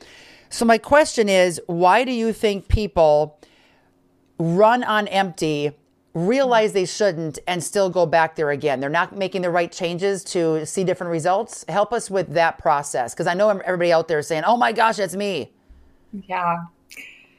So, 0.50 0.64
my 0.64 0.78
question 0.78 1.28
is 1.28 1.61
why 1.66 2.04
do 2.04 2.12
you 2.12 2.33
think 2.33 2.68
people 2.68 3.40
run 4.38 4.85
on 4.85 5.09
empty, 5.09 5.73
realize 6.14 6.73
they 6.73 6.87
shouldn't, 6.87 7.38
and 7.47 7.62
still 7.62 7.90
go 7.90 8.06
back 8.06 8.37
there 8.37 8.50
again? 8.50 8.80
They're 8.80 8.88
not 8.88 9.16
making 9.16 9.42
the 9.42 9.50
right 9.50 9.71
changes 9.71 10.25
to 10.25 10.64
see 10.64 10.85
different 10.85 11.11
results. 11.11 11.64
Help 11.68 11.92
us 11.92 12.11
with 12.11 12.35
that 12.35 12.59
process 12.59 13.12
because 13.12 13.26
I 13.26 13.35
know 13.35 13.50
everybody 13.50 13.92
out 13.92 14.09
there 14.09 14.21
is 14.21 14.28
saying, 14.28 14.44
oh 14.47 14.56
my 14.56 14.73
gosh, 14.73 14.97
that's 14.97 15.16
me. 15.16 15.52
Yeah. 16.28 16.64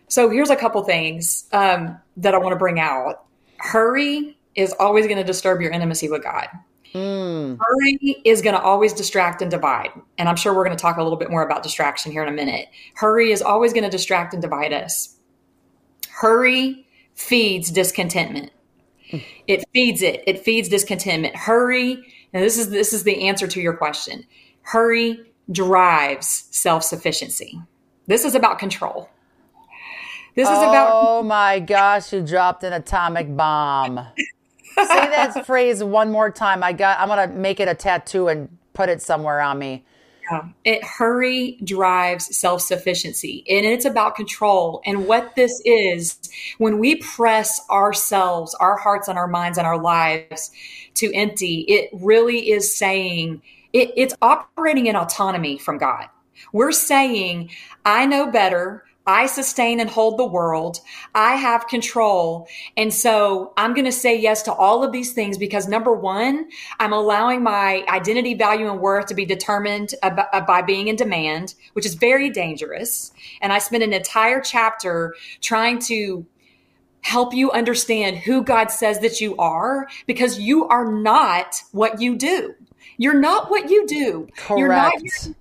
So 0.08 0.30
here's 0.30 0.50
a 0.50 0.56
couple 0.56 0.84
things 0.84 1.46
um, 1.52 1.98
that 2.18 2.36
I 2.36 2.38
want 2.38 2.54
to 2.54 2.60
bring 2.60 2.80
out. 2.80 3.26
Hurry 3.58 4.38
is 4.56 4.74
always 4.80 5.06
going 5.06 5.18
to 5.18 5.24
disturb 5.24 5.62
your 5.62 5.72
intimacy 5.72 6.10
with 6.10 6.24
God. 6.24 6.48
Mm. 6.94 7.58
Hurry 7.60 8.22
is 8.24 8.42
going 8.42 8.56
to 8.56 8.62
always 8.62 8.94
distract 8.94 9.42
and 9.42 9.52
divide. 9.52 9.92
And 10.18 10.30
I'm 10.30 10.38
sure 10.38 10.54
we're 10.54 10.64
going 10.64 10.78
to 10.78 10.82
talk 10.82 10.96
a 10.98 11.04
little 11.04 11.18
bit 11.18 11.30
more 11.30 11.44
about 11.44 11.64
distraction 11.64 12.12
here 12.12 12.24
in 12.24 12.30
a 12.30 12.32
minute. 12.32 12.70
Hurry 12.96 13.32
is 13.32 13.42
always 13.42 13.74
going 13.74 13.84
to 13.84 13.90
distract 13.90 14.34
and 14.34 14.42
divide 14.42 14.72
us. 14.72 15.18
Hurry 16.10 16.88
feeds 17.16 17.70
discontentment. 17.70 18.52
It 19.48 19.64
feeds 19.74 20.02
it. 20.02 20.24
It 20.28 20.40
feeds 20.40 20.70
discontentment. 20.70 21.36
Hurry, 21.36 21.94
and 22.34 22.44
this 22.44 22.58
is 22.58 22.70
this 22.70 22.94
is 22.94 23.04
the 23.04 23.28
answer 23.28 23.48
to 23.48 23.62
your 23.62 23.74
question. 23.74 24.26
Hurry 24.62 25.20
drives 25.52 26.48
self-sufficiency. 26.52 27.62
This 28.08 28.26
is 28.26 28.36
about 28.36 28.60
control. 28.60 29.10
This 30.36 30.50
is 30.50 30.58
about. 30.58 30.90
Oh 30.92 31.24
my 31.24 31.60
gosh! 31.60 32.12
You 32.12 32.22
dropped 32.22 32.64
an 32.64 32.74
atomic 32.74 33.36
bomb. 33.36 33.98
Say 33.98 34.86
that 34.86 35.46
phrase 35.46 35.84
one 35.84 36.12
more 36.12 36.30
time. 36.30 36.62
I 36.62 36.74
got. 36.74 37.00
I'm 37.00 37.08
gonna 37.08 37.28
make 37.28 37.60
it 37.60 37.68
a 37.68 37.76
tattoo 37.76 38.28
and 38.28 38.58
put 38.74 38.90
it 38.90 39.02
somewhere 39.02 39.40
on 39.40 39.58
me. 39.60 39.86
Yeah. 40.32 40.48
It 40.64 40.84
hurry 40.84 41.60
drives 41.64 42.36
self 42.36 42.62
sufficiency, 42.62 43.44
and 43.50 43.66
it's 43.66 43.86
about 43.86 44.16
control. 44.16 44.82
And 44.86 45.08
what 45.08 45.36
this 45.36 45.62
is, 45.66 46.18
when 46.58 46.80
we 46.80 46.96
press 46.96 47.62
ourselves, 47.70 48.56
our 48.56 48.78
hearts, 48.78 49.08
and 49.08 49.18
our 49.18 49.28
minds, 49.28 49.58
and 49.58 49.68
our 49.68 49.80
lives 49.80 50.52
to 50.96 51.14
empty, 51.14 51.62
it 51.68 51.90
really 51.94 52.52
is 52.52 52.76
saying 52.76 53.42
it, 53.76 53.92
it's 53.98 54.16
operating 54.22 54.88
in 54.88 54.96
autonomy 54.96 55.58
from 55.58 55.78
God. 55.78 56.08
We're 56.54 56.72
saying, 56.72 57.52
I 57.84 58.06
know 58.06 58.32
better. 58.32 58.86
I 59.08 59.28
sustain 59.28 59.80
and 59.80 59.90
hold 59.90 60.18
the 60.18 60.26
world. 60.26 60.80
I 61.14 61.36
have 61.36 61.68
control. 61.68 62.48
And 62.76 62.94
so 62.94 63.54
I'm 63.56 63.74
going 63.74 63.86
to 63.86 63.92
say 63.92 64.20
yes 64.20 64.42
to 64.44 64.54
all 64.54 64.84
of 64.84 64.92
these 64.92 65.14
things 65.14 65.38
because 65.38 65.68
number 65.68 65.94
one, 65.94 66.50
I'm 66.80 66.94
allowing 66.94 67.44
my 67.44 67.86
identity, 67.88 68.34
value, 68.34 68.70
and 68.70 68.80
worth 68.80 69.06
to 69.08 69.14
be 69.14 69.26
determined 69.26 69.94
uh, 70.02 70.42
by 70.42 70.62
being 70.62 70.88
in 70.88 70.96
demand, 70.96 71.54
which 71.74 71.86
is 71.86 71.94
very 71.94 72.30
dangerous. 72.30 73.12
And 73.42 73.54
I 73.54 73.60
spent 73.60 73.84
an 73.84 73.94
entire 73.94 74.42
chapter 74.42 75.16
trying 75.42 75.80
to 75.80 76.26
help 77.02 77.36
you 77.36 77.52
understand 77.52 78.18
who 78.18 78.44
God 78.44 78.72
says 78.72 79.00
that 79.02 79.22
you 79.22 79.38
are 79.38 79.88
because 80.08 80.40
you 80.40 80.68
are 80.68 80.92
not 80.92 81.62
what 81.72 82.02
you 82.02 82.16
do. 82.16 82.56
You're 82.98 83.20
not 83.20 83.50
what 83.50 83.70
you 83.70 83.86
do. 83.88 84.28
Correct. 84.36 84.60
You're 84.60 84.70
not 84.70 85.04
your 85.04 85.36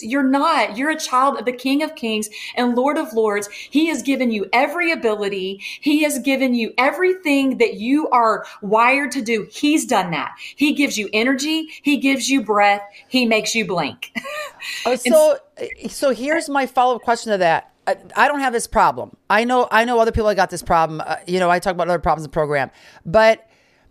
you're 0.00 0.22
not. 0.22 0.76
You're 0.76 0.90
a 0.90 0.98
child 0.98 1.38
of 1.38 1.44
the 1.44 1.52
King 1.52 1.82
of 1.82 1.94
Kings 1.94 2.28
and 2.56 2.74
Lord 2.74 2.96
of 2.98 3.12
Lords. 3.12 3.48
He 3.48 3.86
has 3.86 4.02
given 4.02 4.30
you 4.30 4.46
every 4.52 4.90
ability. 4.90 5.60
He 5.80 6.02
has 6.04 6.18
given 6.20 6.54
you 6.54 6.72
everything 6.78 7.58
that 7.58 7.74
you 7.74 8.08
are 8.08 8.46
wired 8.62 9.12
to 9.12 9.22
do. 9.22 9.46
He's 9.50 9.86
done 9.86 10.10
that. 10.12 10.34
He 10.56 10.72
gives 10.72 10.96
you 10.96 11.08
energy. 11.12 11.68
He 11.82 11.98
gives 11.98 12.28
you 12.28 12.42
breath. 12.42 12.82
He 13.08 13.26
makes 13.26 13.54
you 13.54 13.66
blink. 13.66 14.12
oh, 14.86 14.96
so, 14.96 15.38
so 15.88 16.10
here's 16.10 16.48
my 16.48 16.66
follow 16.66 16.96
up 16.96 17.02
question 17.02 17.32
to 17.32 17.38
that. 17.38 17.72
I 18.16 18.28
don't 18.28 18.40
have 18.40 18.52
this 18.52 18.66
problem. 18.66 19.16
I 19.30 19.44
know 19.44 19.66
I 19.70 19.86
know 19.86 19.98
other 19.98 20.12
people 20.12 20.28
that 20.28 20.34
got 20.34 20.50
this 20.50 20.62
problem. 20.62 21.00
Uh, 21.04 21.16
you 21.26 21.40
know, 21.40 21.50
I 21.50 21.58
talk 21.58 21.72
about 21.72 21.88
other 21.88 21.98
problems 21.98 22.26
in 22.26 22.30
the 22.30 22.34
program, 22.34 22.70
but 23.06 23.47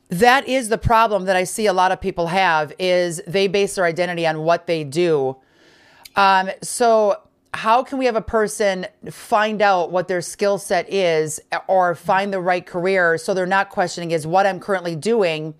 that 0.09 0.47
is 0.47 0.69
the 0.69 0.77
problem 0.77 1.25
that 1.25 1.35
I 1.35 1.43
see 1.43 1.65
a 1.65 1.73
lot 1.73 1.91
of 1.91 1.99
people 1.99 2.27
have 2.27 2.73
is 2.79 3.21
they 3.27 3.47
base 3.47 3.75
their 3.75 3.85
identity 3.85 4.25
on 4.25 4.41
what 4.41 4.67
they 4.67 4.83
do 4.83 5.37
um, 6.17 6.49
so, 6.63 7.21
how 7.53 7.83
can 7.83 7.97
we 7.97 8.05
have 8.05 8.15
a 8.15 8.21
person 8.21 8.87
find 9.09 9.61
out 9.61 9.91
what 9.91 10.07
their 10.07 10.21
skill 10.21 10.57
set 10.57 10.91
is 10.91 11.39
or 11.67 11.95
find 11.95 12.33
the 12.33 12.41
right 12.41 12.65
career 12.65 13.17
so 13.17 13.33
they're 13.33 13.45
not 13.45 13.69
questioning 13.69 14.11
is 14.11 14.27
what 14.27 14.45
I'm 14.45 14.59
currently 14.59 14.95
doing 14.95 15.55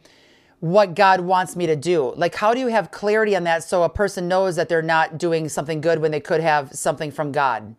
what 0.60 0.95
God 0.95 1.21
wants 1.21 1.55
me 1.55 1.65
to 1.67 1.75
do? 1.75 2.13
Like, 2.15 2.36
how 2.36 2.53
do 2.53 2.60
you 2.60 2.67
have 2.67 2.91
clarity 2.91 3.36
on 3.36 3.43
that 3.43 3.63
so 3.63 3.83
a 3.83 3.89
person 3.89 4.27
knows 4.27 4.55
that 4.57 4.67
they're 4.67 4.81
not 4.81 5.17
doing 5.17 5.47
something 5.47 5.79
good 5.79 5.99
when 5.99 6.12
they 6.12 6.19
could 6.19 6.41
have 6.41 6.73
something 6.73 7.12
from 7.12 7.31
God? 7.31 7.75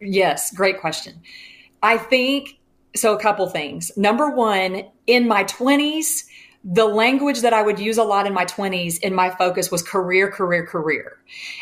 Yes, 0.00 0.52
great 0.52 0.80
question. 0.80 1.20
I 1.82 1.98
think 1.98 2.57
so. 3.00 3.14
A 3.14 3.20
couple 3.20 3.48
things. 3.48 3.90
Number 3.96 4.30
one, 4.30 4.84
in 5.06 5.26
my 5.26 5.44
20s, 5.44 6.24
the 6.64 6.84
language 6.84 7.40
that 7.40 7.52
I 7.52 7.62
would 7.62 7.78
use 7.78 7.98
a 7.98 8.04
lot 8.04 8.26
in 8.26 8.34
my 8.34 8.44
20s 8.44 8.98
in 9.00 9.14
my 9.14 9.30
focus 9.30 9.70
was 9.70 9.82
career, 9.82 10.30
career, 10.30 10.66
career. 10.66 11.18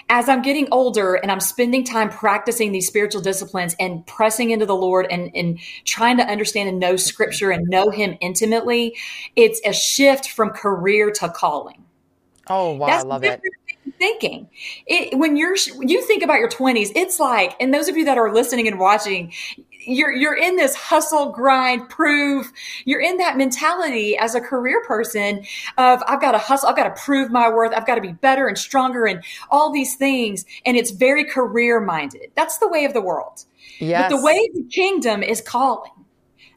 As 0.08 0.28
I'm 0.28 0.42
getting 0.42 0.68
older 0.72 1.14
and 1.14 1.30
I'm 1.30 1.40
spending 1.40 1.84
time 1.84 2.08
practicing 2.08 2.72
these 2.72 2.86
spiritual 2.86 3.20
disciplines 3.20 3.76
and 3.78 4.06
pressing 4.06 4.50
into 4.50 4.64
the 4.64 4.74
Lord 4.74 5.06
and, 5.10 5.30
and 5.34 5.60
trying 5.84 6.16
to 6.16 6.24
understand 6.24 6.68
and 6.68 6.80
know 6.80 6.96
scripture 6.96 7.50
and 7.50 7.68
know 7.68 7.90
Him 7.90 8.16
intimately, 8.20 8.96
it's 9.36 9.60
a 9.66 9.72
shift 9.72 10.30
from 10.30 10.50
career 10.50 11.10
to 11.12 11.28
calling. 11.28 11.84
Oh, 12.48 12.72
wow. 12.72 12.86
That's 12.86 13.04
I 13.04 13.06
love 13.06 13.24
it. 13.24 13.40
thinking. 13.98 14.48
It, 14.86 15.18
when 15.18 15.36
you're 15.36 15.56
you 15.80 16.02
think 16.02 16.22
about 16.22 16.38
your 16.38 16.48
20s, 16.48 16.92
it's 16.94 17.20
like, 17.20 17.54
and 17.60 17.74
those 17.74 17.88
of 17.88 17.96
you 17.96 18.04
that 18.06 18.18
are 18.18 18.32
listening 18.32 18.66
and 18.66 18.78
watching, 18.78 19.32
you're 19.86 20.12
you're 20.12 20.36
in 20.36 20.56
this 20.56 20.74
hustle, 20.74 21.30
grind, 21.30 21.88
prove. 21.88 22.52
You're 22.84 23.00
in 23.00 23.16
that 23.18 23.36
mentality 23.36 24.16
as 24.18 24.34
a 24.34 24.40
career 24.40 24.82
person 24.86 25.44
of 25.78 26.02
I've 26.06 26.20
got 26.20 26.32
to 26.32 26.38
hustle, 26.38 26.68
I've 26.68 26.76
got 26.76 26.94
to 26.94 27.02
prove 27.02 27.30
my 27.30 27.48
worth, 27.48 27.72
I've 27.74 27.86
got 27.86 27.96
to 27.96 28.00
be 28.00 28.12
better 28.12 28.48
and 28.48 28.58
stronger, 28.58 29.06
and 29.06 29.22
all 29.50 29.72
these 29.72 29.96
things. 29.96 30.44
And 30.64 30.76
it's 30.76 30.90
very 30.90 31.24
career 31.24 31.80
minded. 31.80 32.30
That's 32.34 32.58
the 32.58 32.68
way 32.68 32.84
of 32.84 32.92
the 32.92 33.00
world. 33.00 33.44
Yes. 33.78 34.10
But 34.10 34.16
the 34.16 34.22
way 34.22 34.48
of 34.48 34.56
the 34.56 34.68
kingdom 34.70 35.22
is 35.22 35.40
calling 35.40 35.92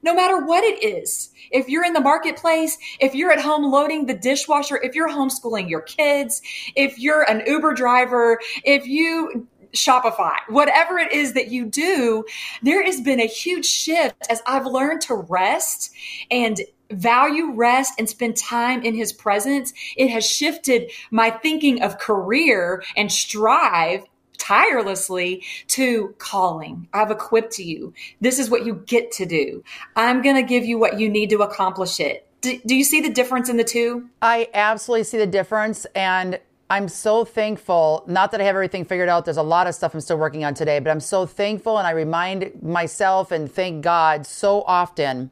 no 0.04 0.14
matter 0.14 0.46
what 0.46 0.64
it 0.64 0.84
is. 0.84 1.32
If 1.52 1.68
you're 1.68 1.84
in 1.84 1.94
the 1.94 2.02
marketplace, 2.02 2.78
if 3.00 3.16
you're 3.16 3.32
at 3.32 3.42
home 3.42 3.64
loading 3.64 4.06
the 4.06 4.14
dishwasher, 4.14 4.78
if 4.82 4.96
you're 4.96 5.10
homeschooling 5.10 5.70
your 5.70 5.82
kids, 5.82 6.42
if 6.76 7.00
you're 7.00 7.30
an 7.30 7.44
Uber 7.46 7.74
driver, 7.74 8.40
if 8.64 8.88
you 8.88 9.48
Shopify, 9.74 10.36
whatever 10.48 10.98
it 10.98 11.12
is 11.12 11.34
that 11.34 11.50
you 11.50 11.66
do, 11.66 12.26
there 12.62 12.84
has 12.84 13.02
been 13.02 13.20
a 13.20 13.28
huge 13.28 13.66
shift 13.66 14.28
as 14.30 14.42
I've 14.46 14.66
learned 14.66 15.02
to 15.02 15.16
rest 15.16 15.92
and 16.32 16.60
value 16.92 17.54
rest 17.54 17.94
and 18.00 18.10
spend 18.10 18.36
time 18.36 18.84
in 18.84 18.96
his 18.96 19.14
presence. 19.14 19.74
It 19.96 20.10
has 20.10 20.26
shifted 20.26 20.92
my 21.12 21.30
thinking 21.30 21.82
of 21.84 22.00
career 22.00 22.84
and 22.98 23.12
strive 23.12 24.04
tirelessly 24.40 25.44
to 25.68 26.16
calling. 26.18 26.88
I've 26.94 27.12
equipped 27.12 27.60
you. 27.60 27.94
This 28.22 28.40
is 28.40 28.50
what 28.50 28.66
you 28.66 28.76
get 28.88 29.12
to 29.14 29.26
do. 29.26 29.64
I'm 29.96 30.22
going 30.22 30.38
to 30.38 30.44
give 30.44 30.66
you 30.66 30.80
what 30.80 31.00
you 31.00 31.10
need 31.10 31.30
to 31.32 31.42
accomplish 31.42 32.00
it. 32.00 32.26
Do, 32.42 32.58
do, 32.66 32.74
you 32.74 32.86
see 32.86 33.02
the 33.02 33.10
difference 33.10 33.50
in 33.50 33.58
the 33.58 33.66
two? 33.66 34.10
I 34.22 34.48
absolutely 34.54 35.04
see 35.04 35.18
the 35.18 35.28
difference. 35.28 35.86
And 35.94 36.40
I'm 36.72 36.88
so 36.88 37.26
thankful, 37.26 38.04
not 38.06 38.32
that 38.32 38.42
I 38.42 38.44
have 38.44 38.56
everything 38.56 38.86
figured 38.86 39.10
out. 39.10 39.26
There's 39.26 39.38
a 39.38 39.44
lot 39.44 39.66
of 39.66 39.74
stuff 39.74 39.96
I'm 39.96 40.02
still 40.02 40.20
working 40.20 40.46
on 40.46 40.54
today, 40.54 40.80
but 40.80 40.92
I'm 40.92 41.00
so 41.00 41.26
thankful. 41.26 41.80
And 41.80 41.88
I 41.88 41.92
remind 41.92 42.62
myself 42.62 43.32
and 43.32 43.52
thank 43.52 43.84
God 43.84 44.28
so 44.28 44.62
often 44.68 45.32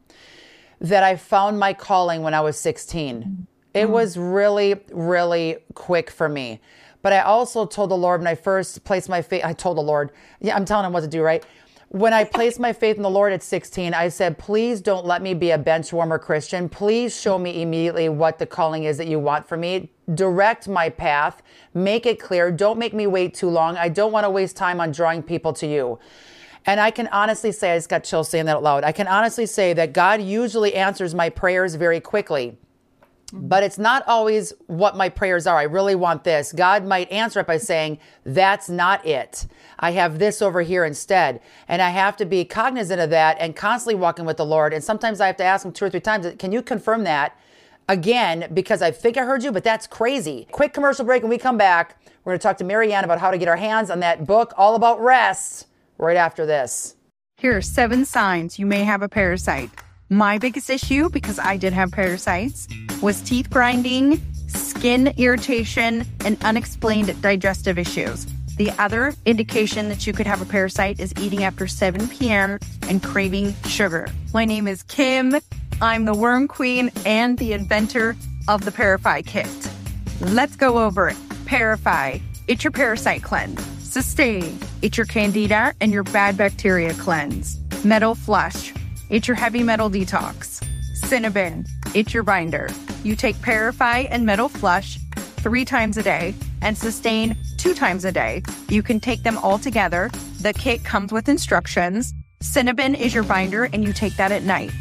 that 0.82 1.04
I 1.04 1.16
found 1.16 1.60
my 1.60 1.74
calling 1.74 2.24
when 2.24 2.34
I 2.34 2.42
was 2.42 2.60
16. 2.60 3.48
It 3.74 3.84
mm-hmm. 3.84 3.92
was 3.92 4.18
really, 4.18 4.76
really 4.92 5.58
quick 5.76 6.10
for 6.10 6.28
me. 6.28 6.60
But 7.04 7.14
I 7.14 7.22
also 7.22 7.68
told 7.68 7.92
the 7.92 7.98
Lord 7.98 8.22
when 8.22 8.28
I 8.28 8.36
first 8.36 8.84
placed 8.84 9.08
my 9.08 9.22
faith, 9.22 9.46
I 9.46 9.54
told 9.54 9.78
the 9.78 9.82
Lord, 9.82 10.12
yeah, 10.42 10.56
I'm 10.56 10.66
telling 10.66 10.88
him 10.88 10.94
what 10.94 11.02
to 11.02 11.08
do, 11.08 11.22
right? 11.22 11.46
When 11.90 12.12
I 12.12 12.26
placed 12.26 12.60
my 12.60 12.74
faith 12.74 12.98
in 12.98 13.02
the 13.02 13.10
Lord 13.10 13.32
at 13.32 13.42
16, 13.42 13.94
I 13.94 14.10
said, 14.10 14.38
please 14.38 14.82
don't 14.82 15.06
let 15.06 15.22
me 15.22 15.34
be 15.34 15.52
a 15.52 15.58
bench 15.58 15.94
warmer 15.94 16.20
Christian. 16.20 16.68
Please 16.68 17.18
show 17.18 17.40
me 17.40 17.62
immediately 17.62 18.10
what 18.10 18.40
the 18.40 18.46
calling 18.46 18.84
is 18.84 18.98
that 18.98 19.08
you 19.08 19.20
want 19.20 19.48
for 19.48 19.56
me. 19.56 19.90
Direct 20.14 20.68
my 20.68 20.90
path, 20.90 21.42
make 21.74 22.06
it 22.06 22.20
clear. 22.20 22.52
Don't 22.52 22.78
make 22.78 22.94
me 22.94 23.08
wait 23.08 23.34
too 23.34 23.50
long. 23.50 23.78
I 23.78 23.88
don't 23.88 24.12
want 24.12 24.26
to 24.26 24.30
waste 24.30 24.58
time 24.58 24.82
on 24.82 24.92
drawing 24.92 25.24
people 25.24 25.54
to 25.54 25.68
you. 25.68 25.98
And 26.66 26.82
I 26.82 26.92
can 26.92 27.08
honestly 27.08 27.54
say, 27.54 27.72
I 27.72 27.78
just 27.78 27.88
got 27.88 28.04
chills 28.04 28.28
saying 28.28 28.48
that 28.48 28.58
out 28.58 28.64
loud. 28.64 28.84
I 28.84 28.92
can 28.92 29.08
honestly 29.08 29.46
say 29.46 29.72
that 29.72 29.94
God 29.94 30.22
usually 30.22 30.76
answers 30.76 31.16
my 31.16 31.30
prayers 31.30 31.76
very 31.76 32.02
quickly 32.02 32.58
Mm-hmm. 33.28 33.50
but 33.50 33.62
it's 33.62 33.78
not 33.78 34.08
always 34.08 34.54
what 34.68 34.96
my 34.96 35.10
prayers 35.10 35.46
are. 35.48 35.58
I 35.58 35.64
really 35.64 35.96
want 35.96 36.24
this. 36.24 36.54
God 36.54 36.86
might 36.86 37.12
answer 37.12 37.42
it 37.42 37.48
by 37.48 37.58
saying, 37.58 38.00
That's 38.24 38.70
not 38.70 39.06
it. 39.06 39.48
I 39.80 39.92
have 39.92 40.18
this 40.18 40.42
over 40.42 40.62
here 40.62 40.86
instead. 40.86 41.42
And 41.68 41.82
I 41.82 41.90
have 41.90 42.16
to 42.18 42.26
be 42.26 42.46
cognizant 42.46 43.02
of 43.02 43.10
that 43.10 43.36
and 43.42 43.54
constantly 43.54 43.96
walking 43.96 44.24
with 44.24 44.38
the 44.38 44.46
Lord. 44.46 44.74
And 44.74 44.82
sometimes 44.82 45.20
I 45.20 45.28
have 45.28 45.36
to 45.38 45.44
ask 45.44 45.66
Him 45.66 45.74
two 45.74 45.84
or 45.84 45.90
three 45.90 46.00
times, 46.00 46.26
Can 46.40 46.54
you 46.54 46.62
confirm 46.62 47.04
that? 47.04 47.38
Again, 47.90 48.50
because 48.54 48.82
I 48.82 48.92
think 48.92 49.18
I 49.18 49.26
heard 49.26 49.44
you, 49.44 49.52
but 49.52 49.64
that's 49.64 49.88
crazy. 49.88 50.48
Quick 50.52 50.74
commercial 50.74 51.04
break. 51.04 51.22
When 51.22 51.30
we 51.30 51.38
come 51.38 51.58
back, 51.58 52.02
we're 52.24 52.32
going 52.32 52.40
to 52.40 52.44
talk 52.44 52.58
to 52.58 52.64
Marianne 52.64 53.04
about 53.04 53.20
how 53.20 53.32
to 53.32 53.38
get 53.38 53.50
our 53.50 53.58
hands 53.58 53.90
on 53.90 54.00
that 54.00 54.26
book 54.26 54.54
all 54.56 54.76
about 54.76 55.02
rest 55.02 55.68
right 55.98 56.18
after 56.18 56.46
this. 56.46 56.96
Here 57.36 57.58
are 57.58 57.62
seven 57.62 58.06
signs 58.06 58.58
you 58.58 58.66
may 58.66 58.86
have 58.86 59.02
a 59.02 59.10
parasite. 59.10 59.70
My 60.10 60.38
biggest 60.38 60.70
issue, 60.70 61.10
because 61.10 61.38
I 61.38 61.58
did 61.58 61.74
have 61.74 61.92
parasites, 61.92 62.66
was 63.02 63.22
teeth 63.22 63.50
grinding, 63.50 64.22
skin 64.48 65.14
irritation, 65.18 66.06
and 66.24 66.42
unexplained 66.46 67.22
digestive 67.22 67.78
issues. 67.78 68.26
The 68.56 68.72
other 68.80 69.14
indication 69.26 69.90
that 69.90 70.08
you 70.08 70.14
could 70.14 70.26
have 70.26 70.42
a 70.42 70.46
parasite 70.46 71.02
is 71.02 71.14
eating 71.20 71.44
after 71.44 71.68
7 71.68 72.08
p.m. 72.08 72.58
and 72.84 73.04
craving 73.04 73.54
sugar. 73.66 74.08
My 74.34 74.46
name 74.46 74.66
is 74.66 74.82
Kim. 74.84 75.36
I'm 75.82 76.06
the 76.06 76.16
worm 76.16 76.48
queen 76.48 76.90
and 77.06 77.38
the 77.38 77.52
inventor 77.52 78.16
of 78.48 78.64
the 78.64 78.72
Parafy 78.72 79.26
kit. 79.26 79.48
Let's 80.22 80.56
go 80.56 80.86
over 80.86 81.10
it. 81.10 81.18
Parafy, 81.44 82.22
it's 82.48 82.64
your 82.64 82.72
parasite 82.72 83.24
cleanse. 83.24 83.62
Sustain, 83.84 84.58
it's 84.82 84.98
your 84.98 85.06
candida 85.06 85.74
and 85.82 85.92
your 85.92 86.04
bad 86.04 86.38
bacteria 86.38 86.94
cleanse. 86.94 87.60
Metal 87.84 88.16
flush, 88.16 88.74
it's 89.10 89.28
your 89.28 89.36
heavy 89.36 89.64
metal 89.64 89.90
detox. 89.90 90.64
Cinnabon, 91.04 91.68
it's 91.94 92.14
your 92.14 92.24
binder. 92.24 92.70
You 93.04 93.16
take 93.16 93.36
Parafy 93.38 94.08
and 94.10 94.26
Metal 94.26 94.50
Flush 94.50 95.00
three 95.38 95.66
times 95.66 95.98
a 95.98 96.04
day 96.04 96.34
and 96.62 96.78
Sustain 96.78 97.38
two 97.58 97.74
times 97.74 98.06
a 98.06 98.12
day. 98.12 98.44
You 98.70 98.84
can 98.84 99.00
take 99.00 99.24
them 99.24 99.38
all 99.38 99.58
together. 99.58 100.10
The 100.42 100.54
kit 100.54 100.84
comes 100.84 101.12
with 101.12 101.30
instructions. 101.30 102.14
Cinnabon 102.44 103.00
is 103.00 103.14
your 103.14 103.24
binder 103.24 103.66
and 103.66 103.84
you 103.84 103.94
take 103.94 104.16
that 104.18 104.32
at 104.32 104.44
night. 104.44 104.72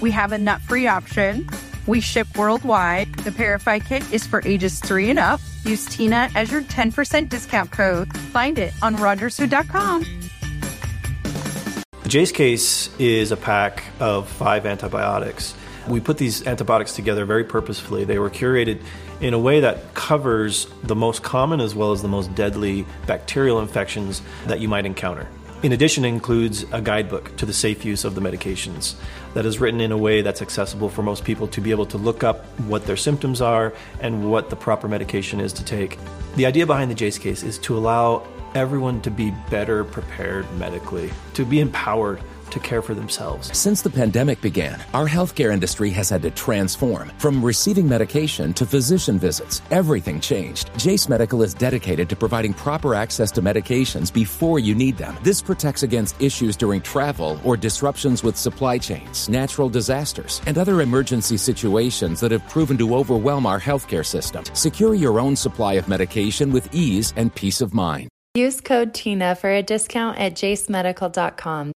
We 0.00 0.10
have 0.12 0.32
a 0.32 0.38
nut 0.38 0.60
free 0.62 0.86
option. 0.86 1.48
We 1.86 2.00
ship 2.00 2.26
worldwide. 2.36 3.14
The 3.16 3.30
Parafy 3.30 3.84
kit 3.84 4.10
is 4.12 4.26
for 4.26 4.42
ages 4.44 4.80
three 4.80 5.10
and 5.10 5.18
up. 5.18 5.40
Use 5.64 5.84
Tina 5.86 6.30
as 6.34 6.50
your 6.50 6.62
10% 6.62 7.28
discount 7.28 7.70
code. 7.70 8.16
Find 8.16 8.58
it 8.58 8.72
on 8.82 8.96
rogersfood.com. 8.96 10.23
Jase 12.14 12.30
case 12.30 12.96
is 13.00 13.32
a 13.32 13.36
pack 13.36 13.82
of 13.98 14.28
five 14.28 14.66
antibiotics. 14.66 15.52
We 15.88 15.98
put 15.98 16.16
these 16.16 16.46
antibiotics 16.46 16.94
together 16.94 17.24
very 17.24 17.42
purposefully. 17.42 18.04
They 18.04 18.20
were 18.20 18.30
curated 18.30 18.80
in 19.20 19.34
a 19.34 19.38
way 19.40 19.58
that 19.58 19.94
covers 19.94 20.68
the 20.84 20.94
most 20.94 21.24
common 21.24 21.60
as 21.60 21.74
well 21.74 21.90
as 21.90 22.02
the 22.02 22.08
most 22.08 22.32
deadly 22.36 22.86
bacterial 23.08 23.58
infections 23.58 24.22
that 24.46 24.60
you 24.60 24.68
might 24.68 24.86
encounter. 24.86 25.26
In 25.64 25.72
addition, 25.72 26.04
it 26.04 26.08
includes 26.10 26.64
a 26.70 26.80
guidebook 26.80 27.36
to 27.38 27.46
the 27.46 27.52
safe 27.52 27.84
use 27.84 28.04
of 28.04 28.14
the 28.14 28.20
medications 28.20 28.94
that 29.32 29.44
is 29.44 29.58
written 29.58 29.80
in 29.80 29.90
a 29.90 29.98
way 29.98 30.22
that's 30.22 30.40
accessible 30.40 30.88
for 30.88 31.02
most 31.02 31.24
people 31.24 31.48
to 31.48 31.60
be 31.60 31.72
able 31.72 31.86
to 31.86 31.98
look 31.98 32.22
up 32.22 32.44
what 32.60 32.86
their 32.86 32.96
symptoms 32.96 33.40
are 33.40 33.72
and 33.98 34.30
what 34.30 34.50
the 34.50 34.56
proper 34.56 34.86
medication 34.86 35.40
is 35.40 35.52
to 35.54 35.64
take. 35.64 35.98
The 36.36 36.46
idea 36.46 36.64
behind 36.64 36.92
the 36.92 36.94
Jase 36.94 37.18
case 37.18 37.42
is 37.42 37.58
to 37.58 37.76
allow 37.76 38.24
everyone 38.54 39.00
to 39.02 39.10
be 39.10 39.32
better 39.50 39.84
prepared 39.84 40.50
medically, 40.52 41.10
to 41.34 41.44
be 41.44 41.60
empowered 41.60 42.20
to 42.54 42.60
care 42.60 42.82
for 42.82 42.94
themselves. 42.94 43.56
Since 43.56 43.82
the 43.82 43.90
pandemic 43.90 44.40
began, 44.40 44.80
our 44.94 45.08
healthcare 45.08 45.52
industry 45.52 45.90
has 45.90 46.08
had 46.08 46.22
to 46.22 46.30
transform. 46.30 47.10
From 47.18 47.44
receiving 47.44 47.88
medication 47.88 48.54
to 48.54 48.64
physician 48.64 49.18
visits, 49.18 49.60
everything 49.70 50.20
changed. 50.20 50.70
Jase 50.78 51.08
Medical 51.08 51.42
is 51.42 51.52
dedicated 51.52 52.08
to 52.08 52.16
providing 52.16 52.54
proper 52.54 52.94
access 52.94 53.32
to 53.32 53.42
medications 53.42 54.12
before 54.12 54.60
you 54.60 54.74
need 54.74 54.96
them. 54.96 55.16
This 55.22 55.42
protects 55.42 55.82
against 55.82 56.20
issues 56.22 56.56
during 56.56 56.80
travel 56.80 57.40
or 57.44 57.56
disruptions 57.56 58.22
with 58.22 58.36
supply 58.36 58.78
chains, 58.78 59.28
natural 59.28 59.68
disasters, 59.68 60.40
and 60.46 60.56
other 60.56 60.80
emergency 60.80 61.36
situations 61.36 62.20
that 62.20 62.30
have 62.30 62.48
proven 62.48 62.78
to 62.78 62.94
overwhelm 62.94 63.46
our 63.46 63.60
healthcare 63.60 64.06
system. 64.06 64.44
Secure 64.54 64.94
your 64.94 65.18
own 65.18 65.34
supply 65.34 65.74
of 65.74 65.88
medication 65.88 66.52
with 66.52 66.72
ease 66.72 67.12
and 67.16 67.34
peace 67.34 67.60
of 67.60 67.74
mind. 67.74 68.08
Use 68.36 68.60
code 68.60 68.92
TINA 68.92 69.36
for 69.36 69.48
a 69.48 69.62
discount 69.62 70.18
at 70.18 70.34
jasemedical.com. 70.34 71.70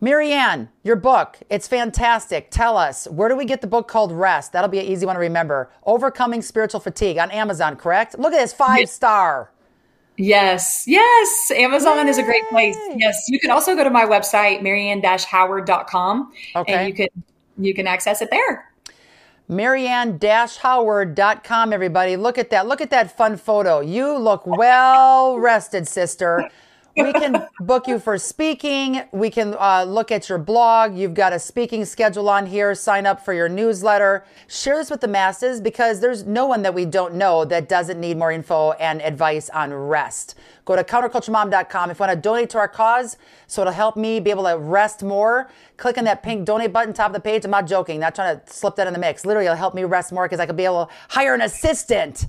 Marianne, 0.00 0.70
your 0.82 0.96
book, 0.96 1.36
it's 1.50 1.68
fantastic. 1.68 2.50
Tell 2.50 2.78
us, 2.78 3.06
where 3.08 3.28
do 3.28 3.36
we 3.36 3.44
get 3.44 3.60
the 3.60 3.66
book 3.66 3.88
called 3.88 4.10
Rest? 4.12 4.52
That'll 4.52 4.70
be 4.70 4.78
an 4.78 4.86
easy 4.86 5.04
one 5.04 5.16
to 5.16 5.20
remember. 5.20 5.70
Overcoming 5.84 6.40
Spiritual 6.40 6.80
Fatigue 6.80 7.18
on 7.18 7.30
Amazon, 7.30 7.76
correct? 7.76 8.18
Look 8.18 8.32
at 8.32 8.38
this 8.38 8.54
five 8.54 8.88
star. 8.88 9.52
Yes, 10.16 10.84
yes. 10.86 11.50
Amazon 11.54 12.06
Yay. 12.06 12.10
is 12.10 12.16
a 12.16 12.22
great 12.22 12.48
place. 12.48 12.78
Yes. 12.96 13.22
You 13.28 13.38
can 13.38 13.50
also 13.50 13.76
go 13.76 13.84
to 13.84 13.90
my 13.90 14.06
website, 14.06 14.62
marianne-howard.com, 14.62 16.32
okay. 16.56 16.72
and 16.72 16.88
you 16.88 16.94
can 16.94 17.08
you 17.58 17.74
can 17.74 17.86
access 17.86 18.22
it 18.22 18.30
there. 18.30 18.72
Marianne-Howard.com, 19.48 21.72
everybody. 21.72 22.16
Look 22.16 22.38
at 22.38 22.50
that. 22.50 22.66
Look 22.66 22.80
at 22.80 22.90
that 22.90 23.16
fun 23.16 23.36
photo. 23.36 23.80
You 23.80 24.16
look 24.16 24.46
well 24.46 25.38
rested, 25.38 25.88
sister 25.88 26.48
we 27.02 27.12
can 27.12 27.46
book 27.60 27.86
you 27.86 27.98
for 27.98 28.18
speaking. 28.18 29.02
We 29.12 29.30
can 29.30 29.54
uh, 29.58 29.84
look 29.84 30.10
at 30.10 30.28
your 30.28 30.38
blog. 30.38 30.96
You've 30.96 31.14
got 31.14 31.32
a 31.32 31.38
speaking 31.38 31.84
schedule 31.84 32.28
on 32.28 32.46
here. 32.46 32.74
Sign 32.74 33.06
up 33.06 33.24
for 33.24 33.32
your 33.32 33.48
newsletter. 33.48 34.24
Share 34.48 34.76
this 34.76 34.90
with 34.90 35.00
the 35.00 35.08
masses 35.08 35.60
because 35.60 36.00
there's 36.00 36.24
no 36.24 36.46
one 36.46 36.62
that 36.62 36.74
we 36.74 36.84
don't 36.84 37.14
know 37.14 37.44
that 37.44 37.68
doesn't 37.68 38.00
need 38.00 38.16
more 38.16 38.32
info 38.32 38.72
and 38.72 39.00
advice 39.02 39.48
on 39.50 39.72
rest. 39.72 40.34
Go 40.64 40.76
to 40.76 40.84
counterculturemom.com 40.84 41.90
if 41.90 41.98
you 41.98 42.02
want 42.02 42.12
to 42.12 42.20
donate 42.20 42.50
to 42.50 42.58
our 42.58 42.68
cause 42.68 43.16
so 43.46 43.62
it'll 43.62 43.72
help 43.72 43.96
me 43.96 44.20
be 44.20 44.30
able 44.30 44.44
to 44.44 44.58
rest 44.58 45.02
more. 45.02 45.50
Click 45.76 45.96
on 45.98 46.04
that 46.04 46.22
pink 46.22 46.44
donate 46.44 46.72
button 46.72 46.92
top 46.92 47.08
of 47.08 47.14
the 47.14 47.20
page. 47.20 47.44
I'm 47.44 47.50
not 47.50 47.66
joking, 47.66 48.00
not 48.00 48.14
trying 48.14 48.38
to 48.38 48.52
slip 48.52 48.76
that 48.76 48.86
in 48.86 48.92
the 48.92 48.98
mix. 48.98 49.24
Literally, 49.24 49.46
it'll 49.46 49.56
help 49.56 49.74
me 49.74 49.84
rest 49.84 50.12
more 50.12 50.24
because 50.24 50.40
I 50.40 50.46
could 50.46 50.56
be 50.56 50.64
able 50.64 50.86
to 50.86 50.92
hire 51.08 51.34
an 51.34 51.40
assistant 51.42 52.26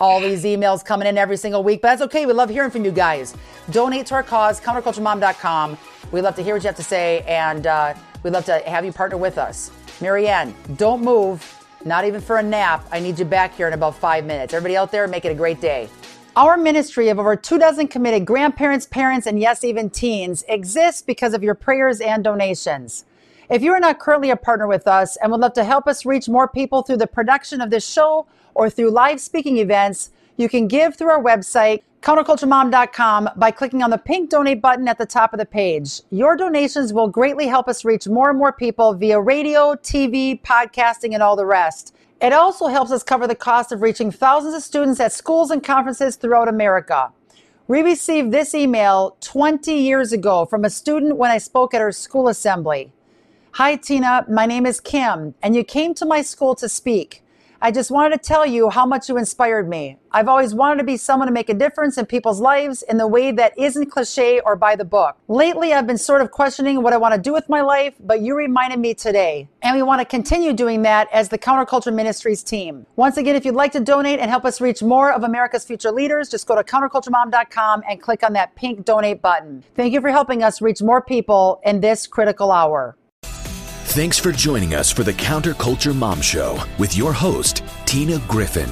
all 0.00 0.20
these 0.20 0.44
emails 0.44 0.84
coming 0.84 1.08
in 1.08 1.18
every 1.18 1.36
single 1.36 1.62
week, 1.64 1.82
but 1.82 1.88
that's 1.88 2.02
okay. 2.02 2.26
We 2.26 2.32
love 2.32 2.50
hearing 2.50 2.70
from 2.70 2.84
you 2.84 2.92
guys. 2.92 3.34
Donate 3.70 4.06
to 4.06 4.14
our 4.14 4.22
cause, 4.22 4.60
counterculturemom.com. 4.60 5.78
We'd 6.12 6.22
love 6.22 6.36
to 6.36 6.42
hear 6.42 6.54
what 6.54 6.62
you 6.62 6.68
have 6.68 6.76
to 6.76 6.82
say, 6.82 7.22
and 7.26 7.66
uh, 7.66 7.94
we'd 8.22 8.32
love 8.32 8.44
to 8.46 8.58
have 8.60 8.84
you 8.84 8.92
partner 8.92 9.18
with 9.18 9.38
us. 9.38 9.70
Marianne, 10.00 10.54
don't 10.76 11.02
move, 11.02 11.44
not 11.84 12.04
even 12.04 12.20
for 12.20 12.38
a 12.38 12.42
nap. 12.42 12.86
I 12.92 13.00
need 13.00 13.18
you 13.18 13.24
back 13.24 13.54
here 13.54 13.66
in 13.66 13.74
about 13.74 13.96
five 13.96 14.24
minutes. 14.24 14.54
Everybody 14.54 14.76
out 14.76 14.92
there, 14.92 15.06
make 15.08 15.24
it 15.24 15.32
a 15.32 15.34
great 15.34 15.60
day. 15.60 15.88
Our 16.36 16.56
ministry 16.56 17.08
of 17.08 17.18
over 17.18 17.34
two 17.34 17.58
dozen 17.58 17.88
committed 17.88 18.24
grandparents, 18.24 18.86
parents, 18.86 19.26
and 19.26 19.40
yes, 19.40 19.64
even 19.64 19.90
teens 19.90 20.44
exists 20.48 21.02
because 21.02 21.34
of 21.34 21.42
your 21.42 21.56
prayers 21.56 22.00
and 22.00 22.22
donations. 22.22 23.04
If 23.50 23.62
you 23.62 23.72
are 23.72 23.80
not 23.80 23.98
currently 23.98 24.30
a 24.30 24.36
partner 24.36 24.68
with 24.68 24.86
us 24.86 25.16
and 25.16 25.32
would 25.32 25.40
love 25.40 25.54
to 25.54 25.64
help 25.64 25.88
us 25.88 26.06
reach 26.06 26.28
more 26.28 26.46
people 26.46 26.82
through 26.82 26.98
the 26.98 27.06
production 27.06 27.60
of 27.60 27.70
this 27.70 27.84
show 27.84 28.26
or 28.58 28.68
through 28.68 28.90
live 28.90 29.20
speaking 29.20 29.56
events, 29.58 30.10
you 30.36 30.48
can 30.48 30.66
give 30.66 30.96
through 30.96 31.10
our 31.10 31.22
website, 31.22 31.82
counterculturemom.com, 32.02 33.30
by 33.36 33.52
clicking 33.52 33.84
on 33.84 33.90
the 33.90 33.98
pink 33.98 34.30
donate 34.30 34.60
button 34.60 34.88
at 34.88 34.98
the 34.98 35.06
top 35.06 35.32
of 35.32 35.38
the 35.38 35.46
page. 35.46 36.02
Your 36.10 36.36
donations 36.36 36.92
will 36.92 37.06
greatly 37.06 37.46
help 37.46 37.68
us 37.68 37.84
reach 37.84 38.08
more 38.08 38.30
and 38.30 38.38
more 38.38 38.52
people 38.52 38.94
via 38.94 39.20
radio, 39.20 39.76
TV, 39.76 40.42
podcasting, 40.42 41.14
and 41.14 41.22
all 41.22 41.36
the 41.36 41.46
rest. 41.46 41.94
It 42.20 42.32
also 42.32 42.66
helps 42.66 42.90
us 42.90 43.04
cover 43.04 43.28
the 43.28 43.36
cost 43.36 43.70
of 43.70 43.80
reaching 43.80 44.10
thousands 44.10 44.54
of 44.54 44.62
students 44.64 44.98
at 44.98 45.12
schools 45.12 45.52
and 45.52 45.62
conferences 45.62 46.16
throughout 46.16 46.48
America. 46.48 47.12
We 47.68 47.82
received 47.82 48.32
this 48.32 48.56
email 48.56 49.16
20 49.20 49.72
years 49.72 50.12
ago 50.12 50.46
from 50.46 50.64
a 50.64 50.70
student 50.70 51.16
when 51.16 51.30
I 51.30 51.38
spoke 51.38 51.74
at 51.74 51.80
her 51.80 51.92
school 51.92 52.26
assembly. 52.26 52.90
Hi, 53.52 53.76
Tina. 53.76 54.26
My 54.28 54.46
name 54.46 54.66
is 54.66 54.80
Kim, 54.80 55.34
and 55.42 55.54
you 55.54 55.62
came 55.62 55.94
to 55.94 56.04
my 56.04 56.22
school 56.22 56.56
to 56.56 56.68
speak. 56.68 57.22
I 57.60 57.72
just 57.72 57.90
wanted 57.90 58.22
to 58.22 58.28
tell 58.28 58.46
you 58.46 58.70
how 58.70 58.86
much 58.86 59.08
you 59.08 59.18
inspired 59.18 59.68
me. 59.68 59.98
I've 60.12 60.28
always 60.28 60.54
wanted 60.54 60.78
to 60.78 60.84
be 60.84 60.96
someone 60.96 61.26
to 61.26 61.34
make 61.34 61.48
a 61.48 61.54
difference 61.54 61.98
in 61.98 62.06
people's 62.06 62.40
lives 62.40 62.82
in 62.82 62.98
the 62.98 63.06
way 63.08 63.32
that 63.32 63.58
isn't 63.58 63.90
cliche 63.90 64.38
or 64.38 64.54
by 64.54 64.76
the 64.76 64.84
book. 64.84 65.16
Lately, 65.26 65.72
I've 65.72 65.86
been 65.86 65.98
sort 65.98 66.20
of 66.20 66.30
questioning 66.30 66.80
what 66.84 66.92
I 66.92 66.98
want 66.98 67.14
to 67.14 67.20
do 67.20 67.32
with 67.32 67.48
my 67.48 67.60
life, 67.60 67.94
but 67.98 68.20
you 68.20 68.36
reminded 68.36 68.78
me 68.78 68.94
today. 68.94 69.48
And 69.60 69.74
we 69.74 69.82
want 69.82 70.00
to 70.00 70.04
continue 70.04 70.52
doing 70.52 70.82
that 70.82 71.08
as 71.12 71.30
the 71.30 71.38
Counterculture 71.38 71.92
Ministries 71.92 72.44
team. 72.44 72.86
Once 72.94 73.16
again, 73.16 73.34
if 73.34 73.44
you'd 73.44 73.56
like 73.56 73.72
to 73.72 73.80
donate 73.80 74.20
and 74.20 74.30
help 74.30 74.44
us 74.44 74.60
reach 74.60 74.80
more 74.80 75.12
of 75.12 75.24
America's 75.24 75.64
future 75.64 75.90
leaders, 75.90 76.28
just 76.28 76.46
go 76.46 76.54
to 76.54 76.62
counterculturemom.com 76.62 77.82
and 77.90 78.00
click 78.00 78.22
on 78.22 78.34
that 78.34 78.54
pink 78.54 78.84
donate 78.84 79.20
button. 79.20 79.64
Thank 79.74 79.92
you 79.92 80.00
for 80.00 80.10
helping 80.10 80.44
us 80.44 80.62
reach 80.62 80.80
more 80.80 81.02
people 81.02 81.60
in 81.64 81.80
this 81.80 82.06
critical 82.06 82.52
hour. 82.52 82.96
Thanks 83.98 84.16
for 84.16 84.30
joining 84.30 84.74
us 84.74 84.92
for 84.92 85.02
the 85.02 85.12
Counterculture 85.12 85.92
Mom 85.92 86.20
Show 86.20 86.62
with 86.78 86.96
your 86.96 87.12
host, 87.12 87.64
Tina 87.84 88.20
Griffin. 88.28 88.68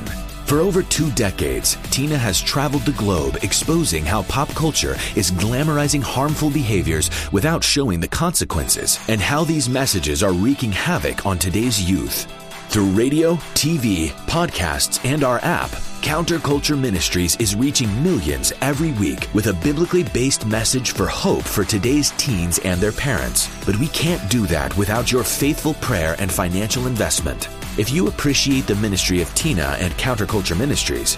For 0.46 0.60
over 0.60 0.84
two 0.84 1.10
decades, 1.14 1.74
Tina 1.90 2.16
has 2.16 2.40
traveled 2.40 2.82
the 2.82 2.92
globe 2.92 3.38
exposing 3.42 4.04
how 4.04 4.22
pop 4.22 4.48
culture 4.50 4.94
is 5.16 5.32
glamorizing 5.32 6.00
harmful 6.00 6.48
behaviors 6.48 7.10
without 7.32 7.64
showing 7.64 7.98
the 7.98 8.06
consequences 8.06 9.00
and 9.08 9.20
how 9.20 9.42
these 9.42 9.68
messages 9.68 10.22
are 10.22 10.32
wreaking 10.32 10.70
havoc 10.70 11.26
on 11.26 11.40
today's 11.40 11.82
youth. 11.82 12.32
Through 12.68 12.90
radio, 12.90 13.36
TV, 13.54 14.10
podcasts, 14.26 15.02
and 15.04 15.24
our 15.24 15.38
app, 15.42 15.70
Counterculture 16.02 16.78
Ministries 16.78 17.34
is 17.36 17.56
reaching 17.56 18.02
millions 18.02 18.52
every 18.60 18.92
week 18.92 19.28
with 19.32 19.46
a 19.46 19.54
biblically 19.54 20.02
based 20.02 20.46
message 20.46 20.90
for 20.90 21.06
hope 21.06 21.42
for 21.42 21.64
today's 21.64 22.10
teens 22.12 22.58
and 22.58 22.78
their 22.80 22.92
parents. 22.92 23.48
But 23.64 23.76
we 23.78 23.88
can't 23.88 24.30
do 24.30 24.46
that 24.48 24.76
without 24.76 25.10
your 25.10 25.24
faithful 25.24 25.74
prayer 25.74 26.16
and 26.18 26.30
financial 26.30 26.86
investment. 26.86 27.48
If 27.78 27.90
you 27.90 28.08
appreciate 28.08 28.66
the 28.66 28.74
ministry 28.76 29.22
of 29.22 29.34
Tina 29.34 29.76
and 29.80 29.92
Counterculture 29.94 30.58
Ministries, 30.58 31.16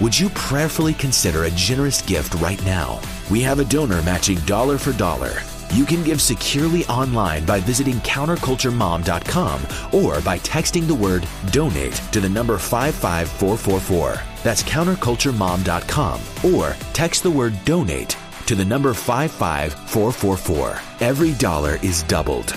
would 0.00 0.18
you 0.18 0.28
prayerfully 0.30 0.94
consider 0.94 1.44
a 1.44 1.50
generous 1.50 2.02
gift 2.02 2.34
right 2.36 2.62
now? 2.64 3.00
We 3.30 3.42
have 3.42 3.60
a 3.60 3.64
donor 3.64 4.02
matching 4.02 4.38
dollar 4.40 4.76
for 4.76 4.92
dollar. 4.92 5.40
You 5.72 5.84
can 5.84 6.02
give 6.04 6.20
securely 6.22 6.84
online 6.86 7.44
by 7.44 7.60
visiting 7.60 7.96
counterculturemom.com 7.96 9.62
or 9.92 10.20
by 10.20 10.38
texting 10.38 10.86
the 10.86 10.94
word 10.94 11.26
donate 11.50 11.94
to 12.12 12.20
the 12.20 12.28
number 12.28 12.58
55444. 12.58 14.20
That's 14.42 14.62
counterculturemom.com 14.62 16.20
or 16.44 16.76
text 16.92 17.22
the 17.22 17.30
word 17.30 17.54
donate 17.64 18.16
to 18.46 18.54
the 18.54 18.64
number 18.64 18.94
55444. 18.94 20.80
Every 21.00 21.32
dollar 21.34 21.76
is 21.82 22.02
doubled. 22.04 22.56